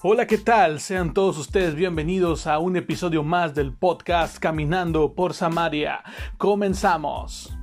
Hola, 0.00 0.28
¿qué 0.28 0.38
tal? 0.38 0.78
Sean 0.78 1.12
todos 1.12 1.36
ustedes 1.38 1.74
bienvenidos 1.74 2.46
a 2.46 2.60
un 2.60 2.76
episodio 2.76 3.24
más 3.24 3.56
del 3.56 3.72
podcast 3.72 4.38
Caminando 4.38 5.12
por 5.12 5.34
Samaria. 5.34 6.04
Comenzamos. 6.36 7.57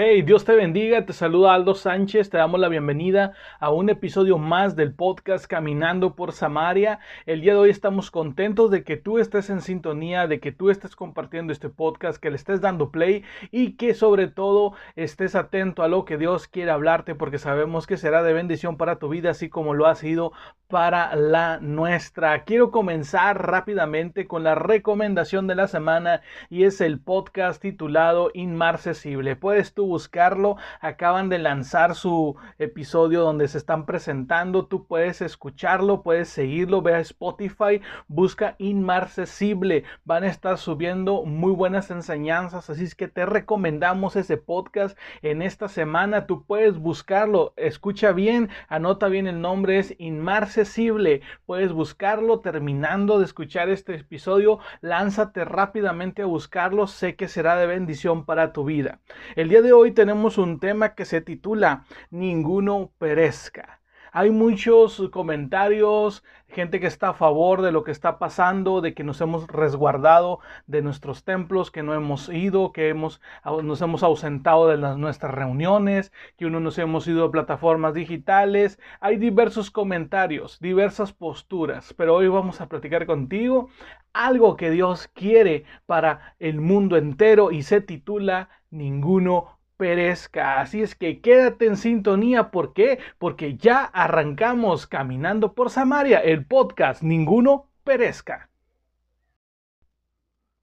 Hey, 0.00 0.22
Dios 0.22 0.44
te 0.44 0.54
bendiga, 0.54 1.04
te 1.04 1.12
saluda 1.12 1.54
Aldo 1.54 1.74
Sánchez, 1.74 2.30
te 2.30 2.38
damos 2.38 2.60
la 2.60 2.68
bienvenida 2.68 3.32
a 3.58 3.72
un 3.72 3.90
episodio 3.90 4.38
más 4.38 4.76
del 4.76 4.94
podcast 4.94 5.46
Caminando 5.46 6.14
por 6.14 6.30
Samaria. 6.30 7.00
El 7.26 7.40
día 7.40 7.54
de 7.54 7.58
hoy 7.58 7.70
estamos 7.70 8.12
contentos 8.12 8.70
de 8.70 8.84
que 8.84 8.96
tú 8.96 9.18
estés 9.18 9.50
en 9.50 9.60
sintonía, 9.60 10.28
de 10.28 10.38
que 10.38 10.52
tú 10.52 10.70
estés 10.70 10.94
compartiendo 10.94 11.52
este 11.52 11.68
podcast, 11.68 12.22
que 12.22 12.30
le 12.30 12.36
estés 12.36 12.60
dando 12.60 12.92
play 12.92 13.24
y 13.50 13.72
que 13.72 13.92
sobre 13.92 14.28
todo 14.28 14.72
estés 14.94 15.34
atento 15.34 15.82
a 15.82 15.88
lo 15.88 16.04
que 16.04 16.16
Dios 16.16 16.46
quiere 16.46 16.70
hablarte 16.70 17.16
porque 17.16 17.38
sabemos 17.38 17.88
que 17.88 17.96
será 17.96 18.22
de 18.22 18.32
bendición 18.32 18.76
para 18.76 19.00
tu 19.00 19.08
vida 19.08 19.30
así 19.30 19.48
como 19.48 19.74
lo 19.74 19.88
ha 19.88 19.96
sido 19.96 20.30
para 20.68 21.16
la 21.16 21.58
nuestra. 21.60 22.44
Quiero 22.44 22.70
comenzar 22.70 23.44
rápidamente 23.44 24.28
con 24.28 24.44
la 24.44 24.54
recomendación 24.54 25.48
de 25.48 25.56
la 25.56 25.66
semana 25.66 26.20
y 26.50 26.64
es 26.64 26.80
el 26.80 27.00
podcast 27.00 27.60
titulado 27.60 28.30
Inmarcesible. 28.34 29.34
Puedes 29.34 29.74
tú 29.74 29.87
buscarlo. 29.88 30.56
Acaban 30.80 31.28
de 31.28 31.38
lanzar 31.38 31.94
su 31.94 32.36
episodio 32.58 33.22
donde 33.22 33.48
se 33.48 33.58
están 33.58 33.86
presentando. 33.86 34.66
Tú 34.66 34.86
puedes 34.86 35.20
escucharlo, 35.20 36.02
puedes 36.02 36.28
seguirlo. 36.28 36.82
Ve 36.82 36.94
a 36.94 37.00
Spotify, 37.00 37.80
busca 38.06 38.54
Inmarcesible. 38.58 39.84
Van 40.04 40.24
a 40.24 40.28
estar 40.28 40.58
subiendo 40.58 41.24
muy 41.24 41.52
buenas 41.52 41.90
enseñanzas. 41.90 42.70
Así 42.70 42.84
es 42.84 42.94
que 42.94 43.08
te 43.08 43.26
recomendamos 43.26 44.16
ese 44.16 44.36
podcast 44.36 44.96
en 45.22 45.42
esta 45.42 45.68
semana. 45.68 46.26
Tú 46.26 46.44
puedes 46.44 46.78
buscarlo. 46.78 47.54
Escucha 47.56 48.12
bien, 48.12 48.50
anota 48.68 49.08
bien 49.08 49.26
el 49.26 49.40
nombre. 49.40 49.78
Es 49.78 49.94
Inmarcesible. 49.98 51.22
Puedes 51.46 51.72
buscarlo 51.72 52.40
terminando 52.40 53.18
de 53.18 53.24
escuchar 53.24 53.68
este 53.70 53.94
episodio. 53.94 54.58
Lánzate 54.80 55.44
rápidamente 55.44 56.22
a 56.22 56.26
buscarlo. 56.26 56.86
Sé 56.86 57.16
que 57.16 57.28
será 57.28 57.56
de 57.56 57.66
bendición 57.66 58.24
para 58.24 58.52
tu 58.52 58.64
vida. 58.64 59.00
El 59.36 59.48
día 59.48 59.62
de 59.62 59.72
hoy 59.72 59.77
tenemos 59.94 60.38
un 60.38 60.60
tema 60.60 60.94
que 60.94 61.04
se 61.04 61.20
titula 61.20 61.84
Ninguno 62.10 62.90
perezca. 62.98 63.80
Hay 64.12 64.30
muchos 64.30 65.02
comentarios, 65.12 66.24
gente 66.48 66.80
que 66.80 66.86
está 66.86 67.10
a 67.10 67.14
favor 67.14 67.60
de 67.62 67.72
lo 67.72 67.84
que 67.84 67.90
está 67.90 68.18
pasando, 68.18 68.80
de 68.80 68.94
que 68.94 69.04
nos 69.04 69.20
hemos 69.20 69.46
resguardado 69.46 70.40
de 70.66 70.80
nuestros 70.82 71.24
templos, 71.24 71.70
que 71.70 71.82
no 71.82 71.94
hemos 71.94 72.28
ido, 72.30 72.72
que 72.72 72.88
hemos, 72.88 73.20
nos 73.62 73.82
hemos 73.82 74.02
ausentado 74.02 74.66
de 74.68 74.78
nuestras 74.96 75.34
reuniones, 75.34 76.10
que 76.36 76.46
uno 76.46 76.58
nos 76.58 76.78
hemos 76.78 77.06
ido 77.06 77.26
a 77.26 77.30
plataformas 77.30 77.92
digitales. 77.94 78.80
Hay 79.00 79.18
diversos 79.18 79.70
comentarios, 79.70 80.58
diversas 80.58 81.12
posturas, 81.12 81.92
pero 81.94 82.14
hoy 82.14 82.28
vamos 82.28 82.60
a 82.60 82.68
platicar 82.68 83.04
contigo 83.04 83.68
algo 84.14 84.56
que 84.56 84.70
Dios 84.70 85.08
quiere 85.14 85.64
para 85.86 86.34
el 86.38 86.60
mundo 86.60 86.96
entero 86.96 87.52
y 87.52 87.62
se 87.62 87.80
titula 87.80 88.48
Ninguno 88.70 89.57
perezca. 89.78 90.60
Así 90.60 90.82
es 90.82 90.94
que 90.94 91.22
quédate 91.22 91.64
en 91.64 91.78
sintonía. 91.78 92.50
¿Por 92.50 92.74
qué? 92.74 92.98
Porque 93.16 93.56
ya 93.56 93.84
arrancamos 93.84 94.86
caminando 94.86 95.54
por 95.54 95.70
Samaria, 95.70 96.18
el 96.18 96.44
podcast 96.44 97.02
Ninguno 97.02 97.70
perezca. 97.84 98.50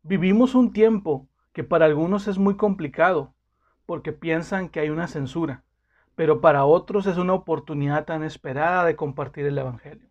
Vivimos 0.03 0.53
un 0.53 0.71
tiempo 0.71 1.27
que 1.52 1.63
para 1.63 1.86
algunos 1.86 2.27
es 2.27 2.38
muy 2.38 2.58
complicado 2.58 3.33
porque 3.88 4.11
piensan 4.11 4.69
que 4.69 4.80
hay 4.81 4.89
una 4.89 5.08
censura, 5.08 5.63
pero 6.16 6.41
para 6.41 6.66
otros 6.66 7.08
es 7.08 7.17
una 7.17 7.33
oportunidad 7.33 8.05
tan 8.05 8.23
esperada 8.23 8.86
de 8.86 8.95
compartir 8.95 9.45
el 9.45 9.58
Evangelio. 9.58 10.09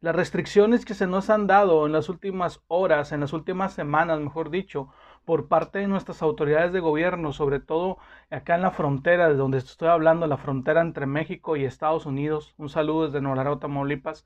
Las 0.00 0.14
restricciones 0.14 0.84
que 0.84 0.94
se 0.94 1.06
nos 1.06 1.30
han 1.30 1.46
dado 1.46 1.86
en 1.86 1.92
las 1.92 2.08
últimas 2.08 2.60
horas, 2.68 3.12
en 3.12 3.20
las 3.20 3.32
últimas 3.32 3.72
semanas, 3.72 4.20
mejor 4.20 4.50
dicho, 4.50 4.88
por 5.26 5.48
parte 5.48 5.80
de 5.80 5.88
nuestras 5.88 6.22
autoridades 6.22 6.72
de 6.72 6.80
gobierno, 6.80 7.32
sobre 7.32 7.58
todo 7.58 7.98
acá 8.30 8.54
en 8.54 8.62
la 8.62 8.70
frontera, 8.70 9.28
de 9.28 9.34
donde 9.34 9.58
estoy 9.58 9.88
hablando, 9.88 10.26
la 10.28 10.36
frontera 10.36 10.80
entre 10.80 11.04
México 11.04 11.56
y 11.56 11.64
Estados 11.64 12.06
Unidos. 12.06 12.54
Un 12.58 12.68
saludo 12.68 13.06
desde 13.06 13.20
Nuevo 13.20 13.58
Tamaulipas. 13.58 14.24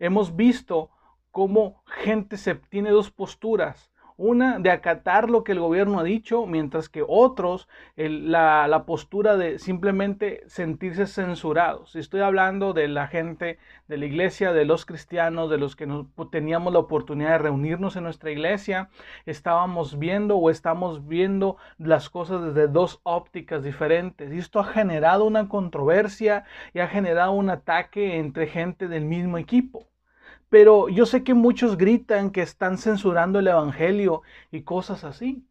Hemos 0.00 0.34
visto 0.34 0.90
cómo 1.30 1.82
gente 1.86 2.36
se 2.36 2.56
tiene 2.56 2.90
dos 2.90 3.12
posturas. 3.12 3.92
Una 4.22 4.58
de 4.58 4.70
acatar 4.70 5.30
lo 5.30 5.44
que 5.44 5.52
el 5.52 5.60
gobierno 5.60 5.98
ha 5.98 6.02
dicho, 6.02 6.44
mientras 6.44 6.90
que 6.90 7.02
otros 7.08 7.68
la, 7.96 8.84
postura 8.86 9.38
de 9.38 9.58
simplemente 9.58 10.42
sentirse 10.46 11.06
censurados. 11.06 11.96
Estoy 11.96 12.20
hablando 12.20 12.74
de 12.74 12.86
la 12.88 13.06
gente 13.06 13.58
de 13.88 13.96
la 13.96 14.04
iglesia, 14.04 14.52
de 14.52 14.66
los 14.66 14.84
cristianos, 14.84 15.48
de 15.48 15.56
los 15.56 15.74
que 15.74 15.88
teníamos 16.30 16.70
la 16.74 16.80
oportunidad 16.80 17.30
de 17.30 17.38
reunirnos 17.38 17.96
en 17.96 18.04
nuestra 18.04 18.30
iglesia. 18.30 18.90
Estábamos 19.24 19.98
viendo 19.98 20.36
o 20.36 20.50
estamos 20.50 21.08
viendo 21.08 21.56
las 21.78 22.10
cosas 22.10 22.44
desde 22.44 22.68
dos 22.68 23.00
ópticas 23.04 23.62
diferentes. 23.62 24.30
Y 24.34 24.36
esto 24.36 24.60
ha 24.60 24.64
generado 24.64 25.24
una 25.24 25.48
controversia 25.48 26.44
y 26.74 26.80
ha 26.80 26.88
generado 26.88 27.32
un 27.32 27.48
ataque 27.48 28.18
entre 28.18 28.48
gente 28.48 28.86
del 28.86 29.06
mismo 29.06 29.38
equipo. 29.38 29.89
Pero 30.50 30.88
yo 30.88 31.06
sé 31.06 31.24
que 31.24 31.34
muchos 31.34 31.78
gritan 31.78 32.30
que 32.30 32.42
están 32.42 32.76
censurando 32.78 33.38
el 33.38 33.48
Evangelio 33.48 34.22
y 34.50 34.62
cosas 34.62 35.04
así. 35.04 35.46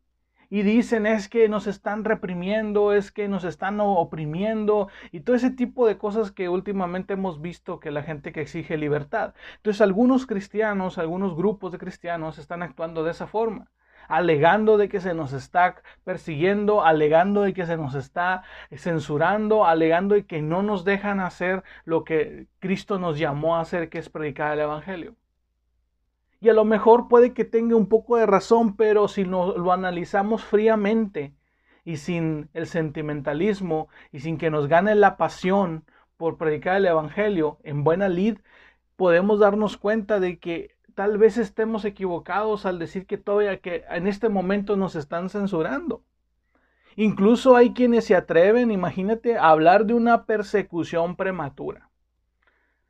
Y 0.52 0.64
dicen 0.64 1.06
es 1.06 1.30
que 1.30 1.48
nos 1.50 1.68
están 1.68 2.04
reprimiendo, 2.04 2.94
es 2.94 3.12
que 3.12 3.28
nos 3.28 3.44
están 3.44 3.80
oprimiendo 3.82 4.90
y 5.12 5.22
todo 5.22 5.36
ese 5.36 5.52
tipo 5.52 5.88
de 5.88 5.98
cosas 5.98 6.32
que 6.32 6.50
últimamente 6.50 7.14
hemos 7.14 7.42
visto 7.42 7.80
que 7.80 7.92
la 7.92 8.04
gente 8.04 8.32
que 8.32 8.42
exige 8.42 8.78
libertad. 8.78 9.34
Entonces 9.58 9.82
algunos 9.82 10.26
cristianos, 10.26 10.98
algunos 10.98 11.36
grupos 11.36 11.72
de 11.72 11.78
cristianos 11.80 12.40
están 12.40 12.64
actuando 12.64 13.04
de 13.04 13.12
esa 13.12 13.28
forma 13.28 13.70
alegando 14.10 14.78
de 14.78 14.90
que 14.90 15.00
se 15.00 15.14
nos 15.14 15.32
está 15.34 15.76
persiguiendo, 16.04 16.84
alegando 16.84 17.44
de 17.44 17.54
que 17.54 17.66
se 17.66 17.78
nos 17.78 17.96
está 17.96 18.44
censurando, 18.76 19.66
alegando 19.66 20.16
de 20.16 20.26
que 20.26 20.42
no 20.42 20.64
nos 20.64 20.84
dejan 20.84 21.20
hacer 21.20 21.64
lo 21.86 22.04
que 22.04 22.48
Cristo 22.60 23.00
nos 23.00 23.20
llamó 23.20 23.56
a 23.56 23.62
hacer, 23.62 23.90
que 23.90 24.00
es 24.00 24.10
predicar 24.10 24.54
el 24.54 24.62
Evangelio. 24.62 25.16
Y 26.42 26.50
a 26.50 26.54
lo 26.54 26.66
mejor 26.66 27.08
puede 27.08 27.34
que 27.34 27.46
tenga 27.46 27.76
un 27.76 27.88
poco 27.88 28.18
de 28.18 28.26
razón, 28.26 28.76
pero 28.76 29.08
si 29.08 29.26
lo 29.26 29.72
analizamos 29.72 30.44
fríamente 30.44 31.36
y 31.86 31.98
sin 31.98 32.50
el 32.54 32.66
sentimentalismo 32.66 33.90
y 34.12 34.22
sin 34.22 34.38
que 34.38 34.50
nos 34.50 34.68
gane 34.68 34.96
la 34.96 35.18
pasión 35.18 35.86
por 36.18 36.38
predicar 36.38 36.78
el 36.78 36.88
Evangelio 36.88 37.60
en 37.64 37.84
buena 37.84 38.10
lid, 38.10 38.40
podemos 38.96 39.40
darnos 39.40 39.78
cuenta 39.78 40.20
de 40.20 40.40
que 40.40 40.79
tal 40.96 41.18
vez 41.18 41.38
estemos 41.38 41.86
equivocados 41.86 42.66
al 42.66 42.80
decir 42.80 43.06
que 43.06 43.18
todavía 43.18 43.60
que 43.60 43.84
en 43.90 44.08
este 44.08 44.30
momento 44.30 44.76
nos 44.76 44.96
están 44.96 45.30
censurando. 45.30 46.04
Incluso 46.96 47.56
hay 47.56 47.74
quienes 47.74 48.06
se 48.06 48.16
atreven, 48.16 48.72
imagínate, 48.72 49.38
a 49.38 49.50
hablar 49.50 49.86
de 49.86 49.94
una 49.94 50.26
persecución 50.26 51.16
prematura. 51.16 51.90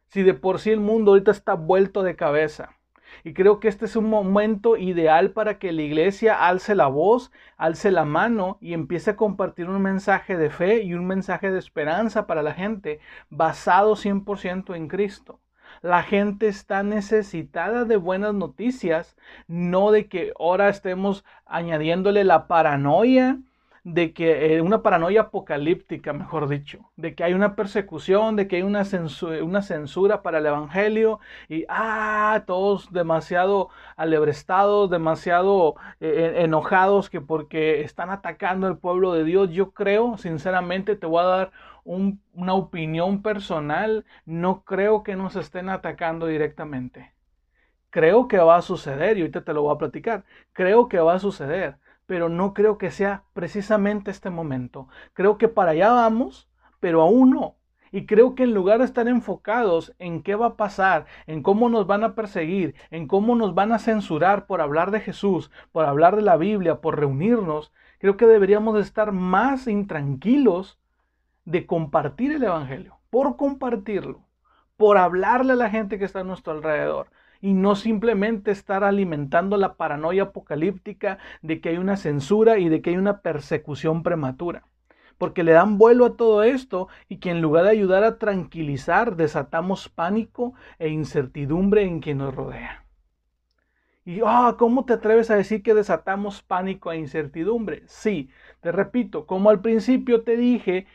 Si 0.07 0.23
de 0.23 0.33
por 0.33 0.59
sí 0.59 0.71
el 0.71 0.79
mundo 0.79 1.11
ahorita 1.11 1.31
está 1.31 1.53
vuelto 1.53 2.01
de 2.01 2.15
cabeza. 2.15 2.75
Y 3.23 3.33
creo 3.33 3.59
que 3.59 3.67
este 3.67 3.85
es 3.85 3.95
un 3.95 4.09
momento 4.09 4.77
ideal 4.77 5.31
para 5.31 5.59
que 5.59 5.71
la 5.71 5.81
iglesia 5.81 6.47
alce 6.47 6.75
la 6.75 6.87
voz, 6.87 7.31
alce 7.57 7.91
la 7.91 8.05
mano 8.05 8.57
y 8.61 8.73
empiece 8.73 9.11
a 9.11 9.15
compartir 9.15 9.69
un 9.69 9.81
mensaje 9.81 10.37
de 10.37 10.49
fe 10.49 10.83
y 10.83 10.93
un 10.93 11.05
mensaje 11.05 11.51
de 11.51 11.59
esperanza 11.59 12.27
para 12.27 12.43
la 12.43 12.53
gente 12.53 12.99
basado 13.29 13.95
100% 13.95 14.75
en 14.75 14.87
Cristo. 14.87 15.39
La 15.81 16.03
gente 16.03 16.47
está 16.47 16.83
necesitada 16.83 17.85
de 17.85 17.97
buenas 17.97 18.33
noticias, 18.33 19.15
no 19.47 19.91
de 19.91 20.07
que 20.09 20.33
ahora 20.39 20.69
estemos 20.69 21.23
añadiéndole 21.45 22.23
la 22.23 22.47
paranoia 22.47 23.39
de 23.93 24.13
que 24.13 24.55
eh, 24.55 24.61
una 24.61 24.83
paranoia 24.83 25.21
apocalíptica, 25.21 26.13
mejor 26.13 26.47
dicho, 26.47 26.91
de 26.95 27.15
que 27.15 27.23
hay 27.23 27.33
una 27.33 27.55
persecución, 27.55 28.35
de 28.35 28.47
que 28.47 28.57
hay 28.57 28.61
una 28.61 28.85
censura, 28.85 29.43
una 29.43 29.61
censura 29.61 30.21
para 30.21 30.37
el 30.39 30.45
evangelio 30.45 31.19
y 31.47 31.65
ah, 31.69 32.43
todos 32.45 32.91
demasiado 32.93 33.69
alebrestados, 33.97 34.89
demasiado 34.89 35.75
eh, 35.99 36.35
enojados 36.37 37.09
que 37.09 37.21
porque 37.21 37.81
están 37.81 38.11
atacando 38.11 38.67
al 38.67 38.77
pueblo 38.77 39.13
de 39.13 39.23
Dios. 39.23 39.49
Yo 39.51 39.71
creo, 39.71 40.17
sinceramente, 40.17 40.95
te 40.95 41.07
voy 41.07 41.21
a 41.21 41.27
dar 41.27 41.51
una 41.83 42.53
opinión 42.53 43.21
personal, 43.23 44.05
no 44.25 44.63
creo 44.63 45.01
que 45.03 45.15
nos 45.15 45.35
estén 45.35 45.69
atacando 45.69 46.27
directamente. 46.27 47.13
Creo 47.89 48.27
que 48.27 48.37
va 48.37 48.57
a 48.57 48.61
suceder 48.61 49.17
y 49.17 49.21
ahorita 49.21 49.43
te 49.43 49.53
lo 49.53 49.63
voy 49.63 49.73
a 49.73 49.77
platicar. 49.79 50.23
Creo 50.53 50.87
que 50.89 50.99
va 50.99 51.15
a 51.15 51.19
suceder, 51.19 51.77
pero 52.09 52.27
no 52.27 52.55
creo 52.55 52.79
que 52.79 52.89
sea 52.89 53.21
precisamente 53.33 54.09
este 54.09 54.31
momento. 54.31 54.87
Creo 55.13 55.37
que 55.37 55.47
para 55.47 55.71
allá 55.73 55.91
vamos, 55.91 56.49
pero 56.79 57.03
aún 57.03 57.29
no. 57.29 57.57
Y 57.91 58.07
creo 58.07 58.33
que 58.33 58.45
en 58.45 58.55
lugar 58.55 58.79
de 58.79 58.85
estar 58.85 59.07
enfocados 59.07 59.93
en 59.99 60.23
qué 60.23 60.33
va 60.33 60.47
a 60.47 60.55
pasar, 60.55 61.05
en 61.27 61.43
cómo 61.43 61.69
nos 61.69 61.85
van 61.85 62.03
a 62.03 62.15
perseguir, 62.15 62.73
en 62.89 63.07
cómo 63.07 63.35
nos 63.35 63.53
van 63.53 63.71
a 63.73 63.77
censurar 63.77 64.47
por 64.47 64.59
hablar 64.59 64.89
de 64.89 65.01
Jesús, 65.01 65.51
por 65.71 65.85
hablar 65.85 66.15
de 66.15 66.23
la 66.23 66.35
Biblia, 66.35 66.81
por 66.81 66.97
reunirnos, 66.99 67.71
creo 67.99 68.17
que 68.17 68.25
deberíamos 68.25 68.79
estar 68.79 69.11
más 69.11 69.67
intranquilos 69.67 70.79
de 71.45 71.67
compartir 71.67 72.31
el 72.31 72.43
Evangelio, 72.43 72.97
por 73.11 73.37
compartirlo, 73.37 74.23
por 74.77 74.97
hablarle 74.97 75.53
a 75.53 75.57
la 75.57 75.69
gente 75.69 75.99
que 75.99 76.05
está 76.05 76.21
a 76.21 76.23
nuestro 76.23 76.53
alrededor 76.53 77.11
y 77.41 77.53
no 77.53 77.75
simplemente 77.75 78.51
estar 78.51 78.83
alimentando 78.83 79.57
la 79.57 79.75
paranoia 79.75 80.23
apocalíptica 80.23 81.19
de 81.41 81.61
que 81.61 81.69
hay 81.69 81.77
una 81.77 81.97
censura 81.97 82.59
y 82.59 82.69
de 82.69 82.81
que 82.81 82.91
hay 82.91 82.97
una 82.97 83.21
persecución 83.21 84.03
prematura. 84.03 84.63
Porque 85.17 85.43
le 85.43 85.51
dan 85.51 85.77
vuelo 85.77 86.05
a 86.05 86.15
todo 86.15 86.43
esto 86.43 86.87
y 87.09 87.17
que 87.17 87.29
en 87.29 87.41
lugar 87.41 87.65
de 87.65 87.71
ayudar 87.71 88.03
a 88.03 88.17
tranquilizar, 88.17 89.15
desatamos 89.15 89.89
pánico 89.89 90.53
e 90.79 90.89
incertidumbre 90.89 91.83
en 91.83 91.99
quien 91.99 92.19
nos 92.19 92.33
rodea. 92.33 92.85
Y, 94.05 94.21
ah, 94.25 94.55
¿cómo 94.57 94.85
te 94.85 94.93
atreves 94.93 95.29
a 95.29 95.35
decir 95.35 95.61
que 95.61 95.73
desatamos 95.73 96.41
pánico 96.41 96.91
e 96.91 96.97
incertidumbre? 96.97 97.83
Sí, 97.85 98.29
te 98.61 98.71
repito, 98.71 99.27
como 99.27 99.49
al 99.49 99.61
principio 99.61 100.23
te 100.23 100.35
dije, 100.35 100.87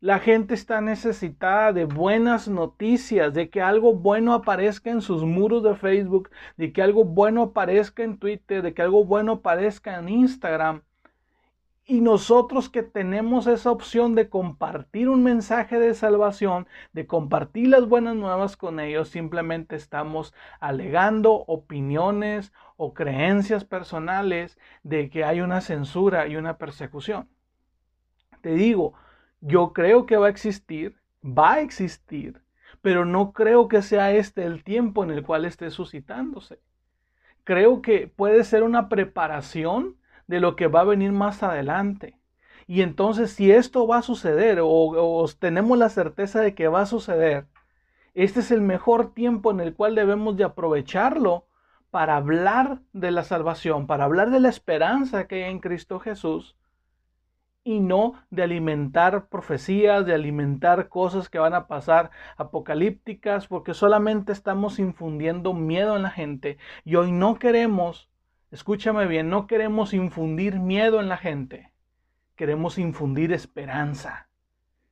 la 0.00 0.20
gente 0.20 0.54
está 0.54 0.80
necesitada 0.80 1.72
de 1.72 1.84
buenas 1.84 2.46
noticias, 2.46 3.34
de 3.34 3.50
que 3.50 3.60
algo 3.60 3.94
bueno 3.94 4.32
aparezca 4.32 4.90
en 4.90 5.02
sus 5.02 5.24
muros 5.24 5.64
de 5.64 5.74
Facebook, 5.74 6.30
de 6.56 6.72
que 6.72 6.82
algo 6.82 7.04
bueno 7.04 7.42
aparezca 7.42 8.04
en 8.04 8.18
Twitter, 8.18 8.62
de 8.62 8.74
que 8.74 8.82
algo 8.82 9.04
bueno 9.04 9.32
aparezca 9.32 9.98
en 9.98 10.08
Instagram. 10.08 10.82
Y 11.84 12.00
nosotros 12.00 12.68
que 12.68 12.82
tenemos 12.82 13.46
esa 13.46 13.72
opción 13.72 14.14
de 14.14 14.28
compartir 14.28 15.08
un 15.08 15.22
mensaje 15.24 15.80
de 15.80 15.94
salvación, 15.94 16.68
de 16.92 17.06
compartir 17.06 17.68
las 17.68 17.88
buenas 17.88 18.14
nuevas 18.14 18.56
con 18.56 18.78
ellos, 18.78 19.08
simplemente 19.08 19.74
estamos 19.74 20.34
alegando 20.60 21.32
opiniones 21.32 22.52
o 22.76 22.94
creencias 22.94 23.64
personales 23.64 24.58
de 24.82 25.08
que 25.08 25.24
hay 25.24 25.40
una 25.40 25.60
censura 25.62 26.28
y 26.28 26.36
una 26.36 26.58
persecución. 26.58 27.28
Te 28.42 28.50
digo, 28.50 28.94
yo 29.40 29.72
creo 29.72 30.06
que 30.06 30.16
va 30.16 30.26
a 30.26 30.30
existir, 30.30 30.96
va 31.22 31.54
a 31.54 31.60
existir, 31.60 32.42
pero 32.82 33.04
no 33.04 33.32
creo 33.32 33.68
que 33.68 33.82
sea 33.82 34.12
este 34.12 34.44
el 34.44 34.64
tiempo 34.64 35.04
en 35.04 35.10
el 35.10 35.24
cual 35.24 35.44
esté 35.44 35.70
suscitándose. 35.70 36.60
Creo 37.44 37.82
que 37.82 38.08
puede 38.08 38.44
ser 38.44 38.62
una 38.62 38.88
preparación 38.88 39.96
de 40.26 40.40
lo 40.40 40.56
que 40.56 40.66
va 40.66 40.80
a 40.80 40.84
venir 40.84 41.12
más 41.12 41.42
adelante. 41.42 42.18
Y 42.66 42.82
entonces 42.82 43.32
si 43.32 43.50
esto 43.50 43.86
va 43.86 43.98
a 43.98 44.02
suceder 44.02 44.58
o, 44.62 45.26
tenemos 45.38 45.78
la 45.78 45.88
certeza 45.88 46.40
de 46.40 46.54
que 46.54 46.68
va 46.68 46.82
a 46.82 46.86
suceder, 46.86 47.46
este 48.14 48.40
es 48.40 48.50
el 48.50 48.60
mejor 48.60 49.14
tiempo 49.14 49.50
en 49.50 49.60
el 49.60 49.74
cual 49.74 49.94
debemos 49.94 50.36
de 50.36 50.44
aprovecharlo 50.44 51.46
para 51.90 52.16
hablar 52.16 52.80
de 52.92 53.10
la 53.10 53.24
salvación, 53.24 53.86
para 53.86 54.04
hablar 54.04 54.30
de 54.30 54.40
la 54.40 54.50
esperanza 54.50 55.26
que 55.26 55.44
hay 55.44 55.50
en 55.50 55.60
Cristo 55.60 56.00
Jesús 56.00 56.56
y 57.64 57.80
no 57.80 58.14
de 58.30 58.42
alimentar 58.42 59.28
profecías, 59.28 60.06
de 60.06 60.14
alimentar 60.14 60.88
cosas 60.88 61.28
que 61.28 61.38
van 61.38 61.54
a 61.54 61.66
pasar 61.66 62.10
apocalípticas, 62.36 63.46
porque 63.46 63.74
solamente 63.74 64.32
estamos 64.32 64.78
infundiendo 64.78 65.52
miedo 65.54 65.96
en 65.96 66.02
la 66.02 66.10
gente. 66.10 66.58
Y 66.84 66.96
hoy 66.96 67.12
no 67.12 67.38
queremos 67.38 68.08
Escúchame 68.50 69.06
bien, 69.06 69.28
no 69.28 69.46
queremos 69.46 69.92
infundir 69.92 70.58
miedo 70.58 71.00
en 71.00 71.08
la 71.10 71.18
gente, 71.18 71.70
queremos 72.34 72.78
infundir 72.78 73.30
esperanza. 73.32 74.28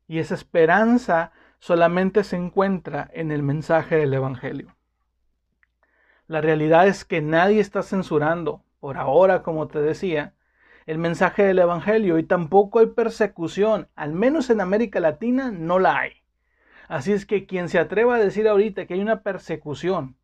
Y 0.07 0.19
esa 0.19 0.35
esperanza 0.35 1.33
solamente 1.59 2.23
se 2.23 2.37
encuentra 2.37 3.11
en 3.15 3.33
el 3.33 3.43
mensaje 3.43 3.97
del 3.97 4.13
Evangelio. 4.13 4.77
La 6.27 6.43
realidad 6.43 6.87
es 6.87 7.07
que 7.07 7.23
nadie 7.23 7.61
está 7.61 7.83
censurando, 7.83 8.63
por 8.79 8.99
ahora, 8.99 9.43
como 9.43 9.69
te 9.69 9.81
decía, 9.81 10.35
el 10.87 10.99
mensaje 10.99 11.43
del 11.43 11.59
Evangelio 11.59 12.19
y 12.19 12.23
tampoco 12.23 12.79
hay 12.79 12.87
persecución, 12.87 13.89
al 13.97 14.13
menos 14.13 14.51
en 14.51 14.61
América 14.61 15.01
Latina 15.01 15.51
no 15.51 15.79
la 15.79 15.99
hay. 15.99 16.13
Así 16.89 17.13
es 17.13 17.27
que 17.27 17.47
quien 17.47 17.69
se 17.69 17.79
atreva 17.79 18.17
a 18.17 18.21
decir 18.21 18.47
ahorita 18.49 18.87
que 18.87 18.95
hay 18.95 19.01
una 19.01 19.23
persecución 19.23 20.17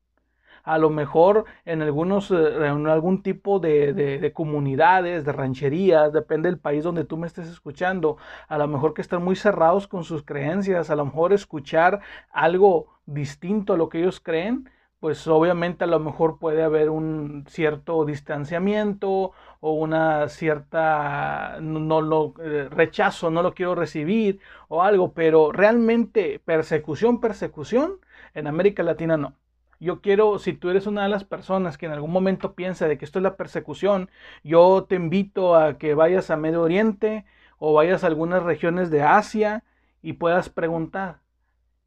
a 0.65 0.79
lo 0.79 0.91
mejor 0.91 1.45
en 1.65 1.83
algunos, 1.83 2.31
eh, 2.31 2.69
algún 2.69 3.23
tipo 3.23 3.59
de, 3.59 3.93
de, 3.93 4.33
comunidades, 4.33 5.25
de 5.25 5.33
rancherías, 5.33 6.13
depende 6.13 6.49
del 6.49 6.59
país 6.59 6.85
donde 6.85 7.05
tú 7.05 7.17
me 7.17 7.27
estés 7.27 7.49
escuchando, 7.49 8.17
a 8.49 8.59
lo 8.59 8.69
mejor 8.69 8.95
que 8.95 9.03
están 9.03 9.23
muy 9.25 9.37
cerrados 9.37 9.89
con 9.89 10.05
sus 10.05 10.23
creencias, 10.23 10.91
a 10.91 10.97
lo 10.97 11.05
mejor 11.05 11.33
escuchar 11.33 12.01
algo 12.31 12.87
distinto 13.07 13.73
a 13.73 13.77
lo 13.77 13.89
que 13.89 14.01
ellos 14.01 14.21
creen, 14.21 14.71
pues 15.03 15.27
obviamente 15.27 15.83
a 15.83 15.89
lo 15.89 15.99
mejor 15.99 16.39
puede 16.39 16.63
haber 16.63 16.89
un 16.89 17.45
cierto 17.49 18.05
distanciamiento 18.05 19.33
o 19.59 19.73
una 19.73 20.29
cierta 20.29 21.59
no 21.61 22.01
lo 22.01 22.35
eh, 22.41 22.69
rechazo, 22.71 23.29
no 23.29 23.43
lo 23.43 23.53
quiero 23.53 23.75
recibir 23.75 24.39
o 24.69 24.81
algo, 24.85 25.13
pero 25.13 25.51
realmente 25.51 26.41
persecución, 26.45 27.21
persecución 27.21 27.99
en 28.35 28.47
América 28.47 28.85
Latina 28.85 29.17
no. 29.17 29.35
Yo 29.81 30.01
quiero, 30.03 30.39
si 30.39 30.53
tú 30.53 30.71
eres 30.71 30.87
una 30.87 31.03
de 31.03 31.09
las 31.09 31.25
personas 31.25 31.79
que 31.79 31.87
en 31.87 31.93
algún 31.93 32.13
momento 32.13 32.55
piensa 32.55 32.87
de 32.87 32.97
que 32.97 33.05
esto 33.05 33.19
es 33.19 33.25
la 33.25 33.37
persecución, 33.37 34.09
yo 34.45 34.87
te 34.89 34.95
invito 34.95 35.57
a 35.57 35.79
que 35.79 35.95
vayas 35.95 36.31
a 36.31 36.37
Medio 36.37 36.63
Oriente 36.63 37.25
o 37.59 37.73
vayas 37.73 38.05
a 38.05 38.07
algunas 38.07 38.45
regiones 38.45 38.89
de 38.93 39.03
Asia 39.03 39.65
y 40.01 40.13
puedas 40.13 40.49
preguntar. 40.49 41.19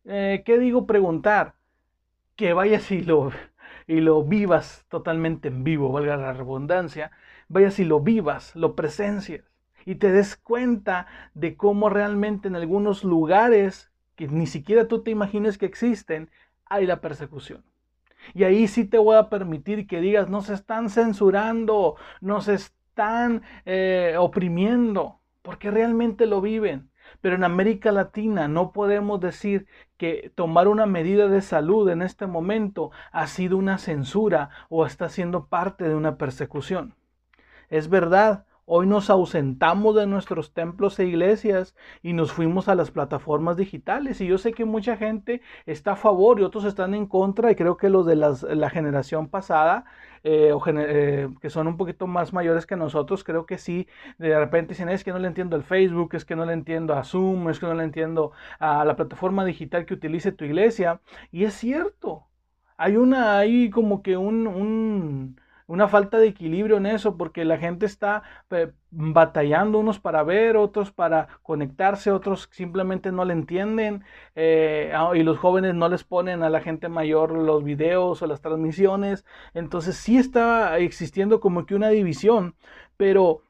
Eh, 0.04 0.44
¿Qué 0.46 0.60
digo 0.60 0.86
preguntar? 0.86 1.54
Que 2.36 2.54
vayas 2.54 2.92
y 2.92 3.02
lo, 3.02 3.32
y 3.88 4.02
lo 4.02 4.24
vivas 4.24 4.86
totalmente 4.90 5.48
en 5.48 5.64
vivo, 5.64 5.92
valga 5.92 6.18
la 6.18 6.34
redundancia, 6.34 7.12
vayas 7.48 7.80
y 7.80 7.86
lo 7.86 8.00
vivas, 8.02 8.56
lo 8.56 8.76
presencias 8.76 9.44
y 9.86 9.96
te 9.96 10.12
des 10.12 10.36
cuenta 10.36 11.08
de 11.34 11.56
cómo 11.56 11.90
realmente 11.90 12.48
en 12.48 12.56
algunos 12.56 13.04
lugares 13.04 13.92
que 14.16 14.28
ni 14.28 14.48
siquiera 14.48 14.88
tú 14.88 15.04
te 15.04 15.12
imagines 15.12 15.58
que 15.58 15.66
existen, 15.68 16.30
hay 16.66 16.86
la 16.88 17.02
persecución. 17.02 17.64
Y 18.34 18.44
ahí 18.44 18.68
sí 18.68 18.86
te 18.86 18.98
voy 18.98 19.18
a 19.18 19.30
permitir 19.30 19.88
que 19.88 20.02
digas, 20.02 20.30
no 20.30 20.42
se 20.42 20.56
están 20.56 20.90
censurando, 20.90 21.96
no 22.22 22.42
se 22.42 22.56
están 22.56 23.44
eh, 23.66 24.16
oprimiendo, 24.18 25.20
porque 25.44 25.70
realmente 25.70 26.26
lo 26.26 26.42
viven. 26.42 26.90
Pero 27.26 27.38
en 27.38 27.44
América 27.44 27.92
Latina 27.92 28.48
no 28.48 28.72
podemos 28.72 29.20
decir 29.20 29.66
que 29.98 30.32
tomar 30.36 30.68
una 30.68 30.86
medida 30.86 31.28
de 31.28 31.42
salud 31.42 31.90
en 31.90 32.04
este 32.04 32.28
momento 32.28 32.92
ha 33.12 33.26
sido 33.26 33.58
una 33.58 33.80
censura 33.80 34.52
o 34.70 34.86
está 34.86 35.10
siendo 35.10 35.48
parte 35.48 35.90
de 35.90 35.96
una 35.96 36.20
persecución. 36.20 36.94
Es 37.68 37.90
verdad, 37.90 38.46
Hoy 38.68 38.88
nos 38.88 39.12
ausentamos 39.12 39.96
de 39.96 40.08
nuestros 40.08 40.52
templos 40.52 40.98
e 40.98 41.06
iglesias 41.06 41.76
y 42.02 42.14
nos 42.14 42.32
fuimos 42.32 42.68
a 42.68 42.74
las 42.74 42.90
plataformas 42.90 43.58
digitales. 43.58 44.20
Y 44.22 44.28
yo 44.28 44.40
sé 44.40 44.54
que 44.54 44.66
mucha 44.66 44.98
gente 44.98 45.42
está 45.68 45.92
a 45.92 45.96
favor 45.96 46.40
y 46.40 46.44
otros 46.44 46.66
están 46.66 46.96
en 46.96 47.06
contra. 47.06 47.52
Y 47.52 47.56
creo 47.56 47.78
que 47.78 47.90
los 47.90 48.08
de 48.08 48.16
la 48.16 48.70
generación 48.72 49.28
pasada, 49.30 49.86
eh, 50.24 50.52
eh, 50.78 51.30
que 51.42 51.50
son 51.52 51.68
un 51.68 51.78
poquito 51.78 52.08
más 52.08 52.34
mayores 52.34 52.66
que 52.66 52.76
nosotros, 52.76 53.24
creo 53.24 53.46
que 53.46 53.60
sí, 53.60 53.88
de 54.18 54.38
repente 54.40 54.70
dicen, 54.74 54.90
es 54.90 55.04
que 55.04 55.12
no 55.12 55.20
le 55.20 55.28
entiendo 55.28 55.56
el 55.56 55.64
Facebook, 55.64 56.16
es 56.16 56.26
que 56.26 56.36
no 56.36 56.46
le 56.46 56.54
entiendo 56.54 56.96
a 56.96 57.04
Zoom, 57.04 57.50
es 57.50 57.60
que 57.60 57.68
no 57.68 57.76
le 57.76 57.84
entiendo 57.84 58.32
a 58.60 58.84
la 58.84 58.96
plataforma 58.96 59.46
digital 59.46 59.86
que 59.86 59.94
utilice 59.94 60.32
tu 60.32 60.44
iglesia. 60.44 61.02
Y 61.32 61.44
es 61.44 61.54
cierto. 61.54 62.26
Hay 62.78 62.98
una, 62.98 63.38
hay 63.38 63.70
como 63.70 64.02
que 64.02 64.18
un 64.18 65.38
una 65.68 65.88
falta 65.88 66.18
de 66.18 66.28
equilibrio 66.28 66.78
en 66.78 66.86
eso, 66.86 67.18
porque 67.18 67.46
la 67.46 67.58
gente 67.58 67.86
está 67.86 68.24
batallando 68.92 69.80
unos 69.80 70.00
para 70.00 70.24
ver, 70.24 70.58
otros 70.58 70.92
para 70.92 71.28
conectarse, 71.42 72.12
otros 72.12 72.50
simplemente 72.52 73.12
no 73.12 73.26
le 73.26 73.34
entienden, 73.34 74.04
eh, 74.36 74.92
ah, 74.96 75.12
y 75.16 75.24
los 75.24 75.38
jóvenes 75.40 75.76
no 75.76 75.90
les 75.90 76.04
ponen 76.04 76.44
a 76.44 76.50
la 76.50 76.62
gente 76.62 76.90
mayor 76.90 77.32
los 77.32 77.64
videos 77.64 78.22
o 78.22 78.28
las 78.28 78.42
transmisiones. 78.42 79.26
Entonces 79.54 79.96
sí 79.98 80.18
está 80.18 80.78
existiendo 80.78 81.40
como 81.40 81.66
que 81.66 81.76
una 81.76 81.90
división, 81.90 82.56
pero 82.98 83.42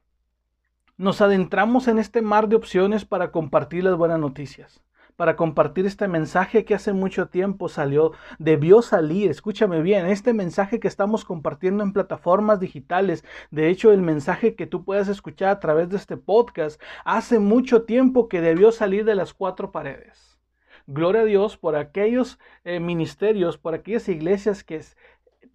nos 0.98 1.22
adentramos 1.22 1.88
en 1.88 2.00
este 2.00 2.22
mar 2.22 2.48
de 2.48 2.56
opciones 2.56 3.06
para 3.06 3.32
compartir 3.32 3.84
las 3.84 3.98
buenas 3.98 4.20
noticias 4.20 4.85
para 5.16 5.36
compartir 5.36 5.86
este 5.86 6.08
mensaje 6.08 6.66
que 6.66 6.76
hace 6.76 6.94
mucho 6.94 7.28
tiempo 7.28 7.70
salió, 7.70 8.12
debió 8.40 8.82
salir, 8.82 9.32
escúchame 9.32 9.82
bien, 9.82 10.06
este 10.06 10.34
mensaje 10.34 10.80
que 10.80 10.88
estamos 10.88 11.26
compartiendo 11.26 11.84
en 11.84 11.94
plataformas 11.94 12.60
digitales, 12.60 13.24
de 13.52 13.70
hecho 13.70 13.92
el 13.92 14.02
mensaje 14.02 14.56
que 14.56 14.68
tú 14.68 14.84
puedes 14.84 15.08
escuchar 15.08 15.50
a 15.50 15.60
través 15.60 15.90
de 15.90 15.98
este 15.98 16.18
podcast, 16.18 16.82
hace 17.04 17.40
mucho 17.40 17.84
tiempo 17.84 18.28
que 18.28 18.42
debió 18.42 18.72
salir 18.72 19.06
de 19.06 19.16
las 19.16 19.34
cuatro 19.34 19.72
paredes. 19.72 20.36
Gloria 20.88 21.22
a 21.22 21.26
Dios 21.26 21.58
por 21.58 21.76
aquellos 21.76 22.38
eh, 22.64 22.80
ministerios, 22.80 23.58
por 23.58 23.74
aquellas 23.74 24.08
iglesias 24.08 24.64
que 24.64 24.84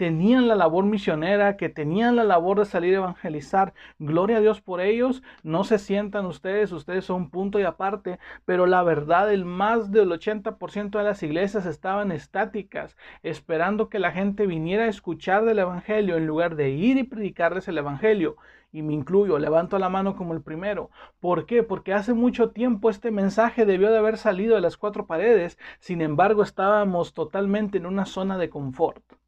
tenían 0.00 0.48
la 0.48 0.54
labor 0.54 0.86
misionera, 0.86 1.58
que 1.58 1.68
tenían 1.68 2.16
la 2.16 2.24
labor 2.24 2.58
de 2.58 2.64
salir 2.64 2.94
a 2.94 3.00
evangelizar. 3.00 3.74
Gloria 3.98 4.38
a 4.38 4.40
Dios 4.40 4.62
por 4.62 4.80
ellos. 4.80 5.22
No 5.42 5.62
se 5.62 5.78
sientan 5.78 6.24
ustedes, 6.24 6.72
ustedes 6.72 7.04
son 7.04 7.16
un 7.24 7.30
punto 7.30 7.60
y 7.60 7.64
aparte, 7.64 8.18
pero 8.46 8.64
la 8.64 8.82
verdad, 8.82 9.30
el 9.30 9.44
más 9.44 9.92
del 9.92 10.10
80% 10.10 10.96
de 10.96 11.04
las 11.04 11.22
iglesias 11.22 11.66
estaban 11.66 12.12
estáticas, 12.12 12.96
esperando 13.22 13.90
que 13.90 13.98
la 13.98 14.10
gente 14.10 14.46
viniera 14.46 14.84
a 14.84 14.88
escuchar 14.88 15.44
del 15.44 15.58
Evangelio 15.58 16.16
en 16.16 16.26
lugar 16.26 16.56
de 16.56 16.70
ir 16.70 16.96
y 16.96 17.04
predicarles 17.04 17.68
el 17.68 17.76
Evangelio 17.76 18.36
y 18.72 18.80
me 18.80 18.94
incluyo, 18.94 19.38
levanto 19.38 19.78
la 19.78 19.90
mano 19.90 20.16
como 20.16 20.32
el 20.32 20.40
primero. 20.40 20.88
¿Por 21.20 21.44
qué? 21.44 21.62
Porque 21.62 21.92
hace 21.92 22.14
mucho 22.14 22.52
tiempo 22.52 22.88
este 22.88 23.10
mensaje 23.10 23.66
debió 23.66 23.90
de 23.90 23.98
haber 23.98 24.16
salido 24.16 24.54
de 24.54 24.62
las 24.62 24.78
cuatro 24.78 25.06
paredes, 25.06 25.58
sin 25.78 26.00
embargo 26.00 26.42
estábamos 26.42 27.12
totalmente 27.12 27.76
en 27.76 27.84
una 27.84 28.06
zona 28.06 28.38
de 28.38 28.48
confort. 28.48 29.19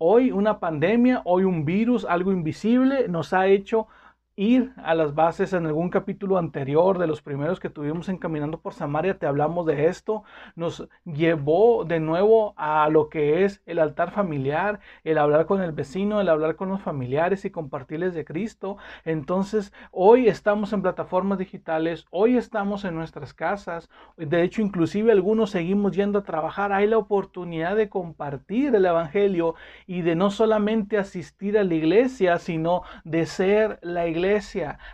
Hoy 0.00 0.30
una 0.30 0.60
pandemia, 0.60 1.22
hoy 1.24 1.42
un 1.42 1.64
virus, 1.64 2.04
algo 2.04 2.30
invisible, 2.30 3.08
nos 3.08 3.32
ha 3.32 3.48
hecho 3.48 3.88
ir 4.38 4.72
a 4.76 4.94
las 4.94 5.16
bases 5.16 5.52
en 5.52 5.66
algún 5.66 5.90
capítulo 5.90 6.38
anterior 6.38 6.98
de 6.98 7.08
los 7.08 7.22
primeros 7.22 7.58
que 7.58 7.70
tuvimos 7.70 8.08
en 8.08 8.18
Caminando 8.18 8.60
por 8.60 8.72
Samaria, 8.72 9.18
te 9.18 9.26
hablamos 9.26 9.66
de 9.66 9.86
esto, 9.86 10.22
nos 10.54 10.88
llevó 11.04 11.84
de 11.84 11.98
nuevo 11.98 12.54
a 12.56 12.88
lo 12.88 13.08
que 13.08 13.44
es 13.44 13.60
el 13.66 13.80
altar 13.80 14.12
familiar, 14.12 14.78
el 15.02 15.18
hablar 15.18 15.46
con 15.46 15.60
el 15.60 15.72
vecino, 15.72 16.20
el 16.20 16.28
hablar 16.28 16.54
con 16.54 16.68
los 16.68 16.80
familiares 16.80 17.44
y 17.44 17.50
compartirles 17.50 18.14
de 18.14 18.24
Cristo. 18.24 18.76
Entonces, 19.04 19.72
hoy 19.90 20.28
estamos 20.28 20.72
en 20.72 20.82
plataformas 20.82 21.38
digitales, 21.38 22.06
hoy 22.10 22.36
estamos 22.36 22.84
en 22.84 22.94
nuestras 22.94 23.34
casas, 23.34 23.90
de 24.16 24.44
hecho, 24.44 24.62
inclusive 24.62 25.10
algunos 25.10 25.50
seguimos 25.50 25.96
yendo 25.96 26.20
a 26.20 26.24
trabajar, 26.24 26.72
hay 26.72 26.86
la 26.86 26.98
oportunidad 26.98 27.74
de 27.74 27.88
compartir 27.88 28.72
el 28.72 28.86
Evangelio 28.86 29.56
y 29.88 30.02
de 30.02 30.14
no 30.14 30.30
solamente 30.30 30.96
asistir 30.96 31.58
a 31.58 31.64
la 31.64 31.74
iglesia, 31.74 32.38
sino 32.38 32.82
de 33.02 33.26
ser 33.26 33.80
la 33.82 34.06
iglesia 34.06 34.27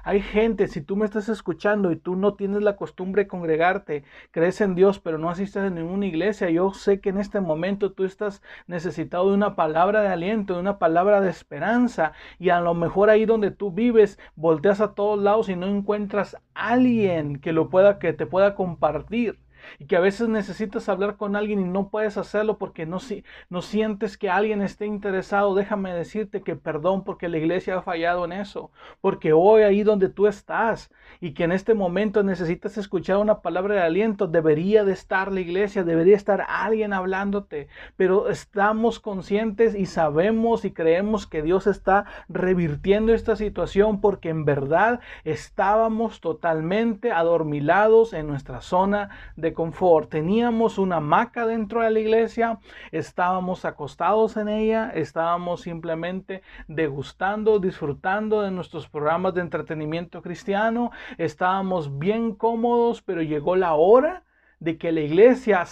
hay 0.05 0.21
gente, 0.21 0.69
si 0.69 0.81
tú 0.81 0.97
me 0.97 1.05
estás 1.05 1.29
escuchando 1.29 1.91
y 1.91 1.97
tú 1.97 2.17
no 2.17 2.35
tienes 2.35 2.63
la 2.63 2.77
costumbre 2.77 3.25
de 3.25 3.29
congregarte, 3.29 4.05
crees 4.31 4.61
en 4.61 4.75
Dios, 4.75 5.01
pero 5.01 5.19
no 5.19 5.31
asistes 5.31 5.63
a 5.63 5.71
ninguna 5.71 6.07
iglesia, 6.07 6.51
yo 6.51 6.73
sé 6.73 7.01
que 7.01 7.11
en 7.11 7.19
este 7.19 7.41
momento 7.41 7.93
tú 7.93 8.05
estás 8.05 8.43
necesitado 8.67 9.29
de 9.29 9.35
una 9.35 9.57
palabra 9.57 10.03
de 10.03 10.09
aliento, 10.09 10.55
de 10.55 10.61
una 10.61 10.79
palabra 10.79 11.21
de 11.21 11.31
esperanza. 11.31 12.13
Y 12.39 12.51
a 12.51 12.61
lo 12.61 12.75
mejor 12.75 13.11
ahí 13.11 13.27
donde 13.27 13.51
tú 13.51 13.73
vives, 13.73 14.19
volteas 14.37 14.81
a 14.81 14.95
todos 14.95 15.19
lados 15.19 15.49
y 15.49 15.57
no 15.57 15.67
encuentras 15.67 16.37
alguien 16.55 17.41
que 17.41 17.53
lo 17.53 17.69
pueda, 17.71 17.99
que 17.99 18.13
te 18.13 18.27
pueda 18.27 18.55
compartir 18.55 19.39
y 19.79 19.87
que 19.87 19.97
a 19.97 20.01
veces 20.01 20.29
necesitas 20.29 20.89
hablar 20.89 21.17
con 21.17 21.37
alguien 21.37 21.61
y 21.61 21.65
no 21.65 21.89
puedes 21.89 22.17
hacerlo 22.17 22.59
porque 22.59 22.87
no, 22.87 22.99
no 23.49 23.63
sientes 23.63 24.19
que 24.19 24.31
alguien 24.31 24.63
esté 24.63 24.87
interesado, 24.87 25.55
déjame 25.55 25.93
decirte 25.93 26.43
que 26.43 26.57
perdón 26.57 27.05
porque 27.05 27.29
la 27.29 27.39
iglesia 27.39 27.79
ha 27.79 27.83
fallado 27.83 28.25
en 28.25 28.33
eso, 28.33 28.71
porque 29.01 29.33
hoy 29.33 29.63
ahí 29.63 29.83
donde 29.83 30.09
tú 30.09 30.27
estás 30.27 30.91
y 31.21 31.33
que 31.33 31.45
en 31.45 31.53
este 31.53 31.75
momento 31.75 32.23
necesitas 32.23 32.77
escuchar 32.77 33.19
una 33.19 33.41
palabra 33.41 33.75
de 33.77 33.83
aliento, 33.83 34.27
debería 34.27 34.85
de 34.85 34.93
estar 34.93 35.33
la 35.33 35.41
iglesia, 35.41 35.85
debería 35.85 36.17
estar 36.17 36.45
alguien 36.49 36.93
hablándote, 36.93 37.69
pero 37.97 38.29
estamos 38.29 39.01
conscientes 39.01 39.75
y 39.75 39.87
sabemos 39.87 40.65
y 40.65 40.73
creemos 40.73 41.27
que 41.27 41.43
Dios 41.43 41.67
está 41.67 42.05
revirtiendo 42.29 43.15
esta 43.15 43.37
situación 43.37 44.01
porque 44.01 44.29
en 44.29 44.45
verdad 44.45 45.01
estábamos 45.25 46.21
totalmente 46.21 47.13
adormilados 47.13 48.13
en 48.13 48.27
nuestra 48.27 48.61
zona 48.61 49.11
de 49.37 49.54
confort. 49.55 50.11
Teníamos 50.11 50.79
una 50.79 50.97
hamaca 50.97 51.47
dentro 51.47 51.83
de 51.83 51.91
la 51.91 52.01
iglesia, 52.01 52.59
estábamos 52.93 53.65
acostados 53.65 54.37
en 54.37 54.49
ella, 54.49 54.91
estábamos 54.95 55.63
simplemente 55.63 56.43
degustando, 56.69 57.59
disfrutando 57.59 58.43
de 58.43 58.51
nuestros 58.51 58.89
programas 58.89 59.35
de 59.35 59.41
entretenimiento 59.41 60.23
cristiano, 60.23 60.91
estábamos 61.19 61.99
bien 61.99 62.35
cómodos, 62.35 63.03
pero 63.03 63.23
llegó 63.23 63.57
la 63.57 63.75
hora 63.75 64.25
de 64.61 64.79
que 64.79 64.93
la 64.93 65.01
iglesia 65.01 65.65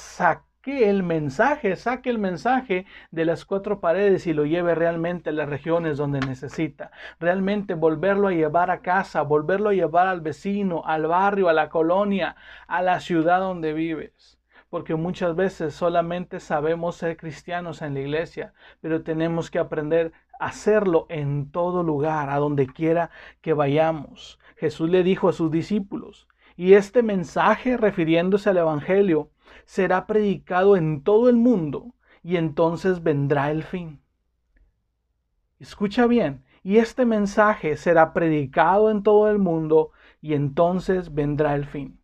saque 0.62 0.88
el 0.88 1.02
mensaje, 1.02 1.74
saque 1.74 2.08
el 2.08 2.20
mensaje 2.20 2.86
de 3.10 3.24
las 3.24 3.44
cuatro 3.44 3.80
paredes 3.80 4.28
y 4.28 4.32
lo 4.32 4.46
lleve 4.46 4.76
realmente 4.76 5.30
a 5.30 5.32
las 5.32 5.48
regiones 5.48 5.96
donde 5.96 6.20
necesita. 6.20 6.92
Realmente 7.18 7.74
volverlo 7.74 8.28
a 8.28 8.32
llevar 8.32 8.70
a 8.70 8.80
casa, 8.80 9.22
volverlo 9.22 9.70
a 9.70 9.74
llevar 9.74 10.06
al 10.06 10.20
vecino, 10.20 10.84
al 10.86 11.08
barrio, 11.08 11.48
a 11.48 11.52
la 11.52 11.68
colonia, 11.68 12.36
a 12.68 12.80
la 12.80 13.00
ciudad 13.00 13.40
donde 13.40 13.72
vives. 13.72 14.38
Porque 14.70 14.94
muchas 14.94 15.34
veces 15.34 15.74
solamente 15.74 16.38
sabemos 16.38 16.94
ser 16.94 17.16
cristianos 17.16 17.82
en 17.82 17.94
la 17.94 18.00
iglesia, 18.00 18.52
pero 18.80 19.02
tenemos 19.02 19.50
que 19.50 19.58
aprender 19.58 20.12
a 20.38 20.46
hacerlo 20.46 21.06
en 21.08 21.50
todo 21.50 21.82
lugar, 21.82 22.30
a 22.30 22.36
donde 22.36 22.68
quiera 22.68 23.10
que 23.40 23.52
vayamos. 23.52 24.38
Jesús 24.54 24.88
le 24.88 25.02
dijo 25.02 25.28
a 25.28 25.32
sus 25.32 25.50
discípulos, 25.50 26.28
y 26.56 26.74
este 26.74 27.02
mensaje 27.02 27.76
refiriéndose 27.76 28.50
al 28.50 28.58
Evangelio, 28.58 29.30
será 29.64 30.06
predicado 30.06 30.76
en 30.76 31.02
todo 31.02 31.28
el 31.28 31.36
mundo 31.36 31.94
y 32.22 32.36
entonces 32.36 33.02
vendrá 33.02 33.50
el 33.50 33.62
fin. 33.62 34.00
Escucha 35.58 36.06
bien, 36.06 36.44
y 36.64 36.78
este 36.78 37.04
mensaje 37.04 37.76
será 37.76 38.12
predicado 38.12 38.90
en 38.90 39.02
todo 39.02 39.30
el 39.30 39.38
mundo 39.38 39.90
y 40.20 40.34
entonces 40.34 41.12
vendrá 41.12 41.54
el 41.54 41.66
fin. 41.66 42.00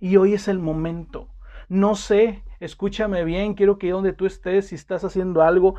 Y 0.00 0.16
hoy 0.16 0.34
es 0.34 0.48
el 0.48 0.58
momento. 0.58 1.28
No 1.68 1.94
sé, 1.94 2.44
escúchame 2.60 3.24
bien, 3.24 3.54
quiero 3.54 3.78
que 3.78 3.90
donde 3.90 4.12
tú 4.12 4.26
estés, 4.26 4.68
si 4.68 4.74
estás 4.74 5.02
haciendo 5.04 5.42
algo, 5.42 5.74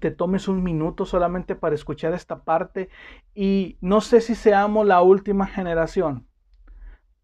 te 0.00 0.10
tomes 0.10 0.48
un 0.48 0.62
minuto 0.62 1.06
solamente 1.06 1.54
para 1.54 1.76
escuchar 1.76 2.12
esta 2.12 2.42
parte. 2.42 2.90
Y 3.34 3.78
no 3.80 4.00
sé 4.00 4.20
si 4.20 4.34
seamos 4.34 4.86
la 4.86 5.00
última 5.02 5.46
generación, 5.46 6.26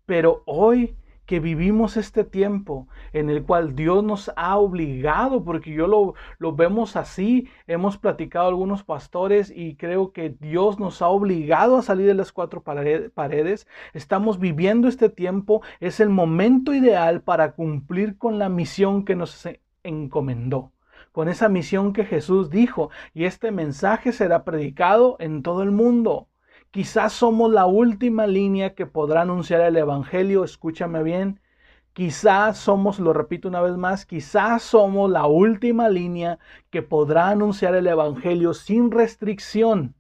pero 0.07 0.43
hoy 0.47 0.97
que 1.31 1.39
vivimos 1.39 1.97
este 1.97 2.25
tiempo 2.25 2.89
en 3.13 3.31
el 3.31 3.45
cual 3.45 3.77
Dios 3.77 4.03
nos 4.03 4.33
ha 4.35 4.57
obligado, 4.59 5.45
porque 5.45 5.73
yo 5.73 5.87
lo, 5.87 6.15
lo 6.39 6.57
vemos 6.57 6.97
así, 6.97 7.47
hemos 7.69 7.99
platicado 7.99 8.49
algunos 8.49 8.83
pastores 8.83 9.53
y 9.55 9.77
creo 9.77 10.11
que 10.11 10.31
Dios 10.31 10.81
nos 10.81 11.03
ha 11.03 11.07
obligado 11.07 11.77
a 11.77 11.83
salir 11.83 12.09
de 12.09 12.15
las 12.15 12.33
cuatro 12.33 12.65
paredes, 12.65 13.69
estamos 13.95 14.41
viviendo 14.41 14.89
este 14.89 15.09
tiempo, 15.09 15.63
es 15.79 16.01
el 16.01 16.09
momento 16.09 16.75
ideal 16.75 17.23
para 17.23 17.53
cumplir 17.53 18.19
con 18.19 18.41
la 18.41 18.49
misión 18.49 19.05
que 19.05 19.15
nos 19.15 19.49
encomendó 19.85 20.73
con 21.13 21.29
esa 21.29 21.49
misión 21.49 21.93
que 21.93 22.05
Jesús 22.05 22.51
dijo, 22.51 22.91
y 23.15 23.25
este 23.25 23.51
mensaje 23.51 24.13
será 24.13 24.45
predicado 24.45 25.17
en 25.19 25.43
todo 25.43 25.63
el 25.63 25.73
mundo. 25.73 26.30
Quizás 26.71 27.13
somos 27.13 27.51
la 27.51 27.67
última 27.67 28.27
línea 28.27 28.75
que 28.75 28.87
podrá 28.87 29.23
anunciar 29.23 29.61
el 29.61 29.77
Evangelio, 29.77 30.45
escúchame 30.45 31.03
bien. 31.03 31.41
Quizás 31.93 32.59
somos, 32.59 33.01
lo 33.01 33.13
repito 33.13 33.49
una 33.49 33.61
vez 33.61 33.77
más, 33.77 34.07
quizás 34.07 34.63
somos 34.63 35.11
la 35.11 35.27
última 35.27 35.89
línea 35.89 36.39
que 36.71 36.83
podrá 36.83 37.31
anunciar 37.31 37.75
el 37.75 37.89
Evangelio 37.89 38.55
sin 38.55 38.91
restricción 38.93 39.97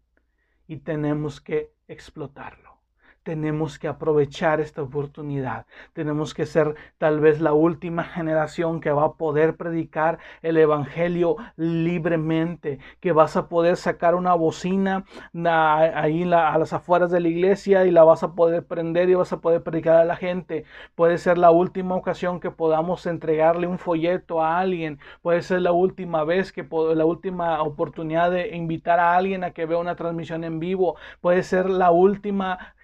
y 0.69 0.77
tenemos 0.79 1.41
que 1.41 1.73
explotarlo 1.89 2.80
tenemos 3.23 3.79
que 3.79 3.89
aprovechar 3.89 4.61
esta 4.61 4.83
oportunidad. 4.83 5.67
Tenemos 5.93 6.35
que 6.35 6.47
ser 6.47 6.75
tal 6.99 7.21
vez 7.21 7.41
la 7.41 7.53
última 7.53 8.05
generación 8.05 8.81
que 8.81 8.91
va 8.91 9.05
a 9.05 9.13
poder 9.13 9.57
predicar 9.57 10.19
el 10.43 10.57
Evangelio 10.57 11.37
libremente, 11.57 12.79
que 13.01 13.13
vas 13.13 13.37
a 13.37 13.49
poder 13.49 13.77
sacar 13.77 14.15
una 14.15 14.35
bocina 14.35 15.05
ahí 15.45 16.23
a 16.33 16.59
las 16.59 16.73
afueras 16.73 17.11
de 17.11 17.21
la 17.21 17.29
iglesia 17.29 17.85
y 17.85 17.91
la 17.91 18.05
vas 18.05 18.23
a 18.23 18.33
poder 18.35 18.65
prender 18.65 19.11
y 19.11 19.15
vas 19.15 19.33
a 19.33 19.41
poder 19.41 19.63
predicar 19.63 19.97
a 19.97 20.05
la 20.05 20.17
gente. 20.17 20.65
Puede 20.95 21.19
ser 21.19 21.39
la 21.39 21.51
última 21.51 21.95
ocasión 21.97 22.41
que 22.41 22.51
podamos 22.51 23.07
entregarle 23.07 23.67
un 23.67 23.79
folleto 23.79 24.43
a 24.43 24.59
alguien. 24.59 24.99
Puede 25.23 25.43
ser 25.43 25.61
la 25.63 25.73
última 25.73 26.25
vez 26.25 26.53
que 26.53 26.67
la 26.95 27.05
última 27.05 27.63
oportunidad 27.63 28.31
de 28.31 28.57
invitar 28.57 28.99
a 28.99 29.15
alguien 29.17 29.45
a 29.45 29.51
que 29.51 29.67
vea 29.67 29.79
una 29.79 29.97
transmisión 29.97 30.45
en 30.45 30.59
vivo. 30.59 30.97
Puede 31.21 31.43
ser 31.43 31.69
la 31.69 31.91
última 31.91 32.75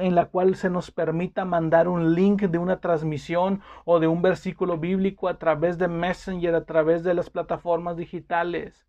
en 0.00 0.14
la 0.14 0.26
cual 0.26 0.56
se 0.56 0.70
nos 0.70 0.90
permita 0.90 1.44
mandar 1.44 1.86
un 1.86 2.14
link 2.14 2.42
de 2.42 2.58
una 2.58 2.80
transmisión 2.80 3.60
o 3.84 4.00
de 4.00 4.06
un 4.06 4.22
versículo 4.22 4.78
bíblico 4.78 5.28
a 5.28 5.38
través 5.38 5.76
de 5.76 5.88
Messenger, 5.88 6.54
a 6.54 6.64
través 6.64 7.04
de 7.04 7.12
las 7.12 7.28
plataformas 7.28 7.96
digitales. 7.98 8.86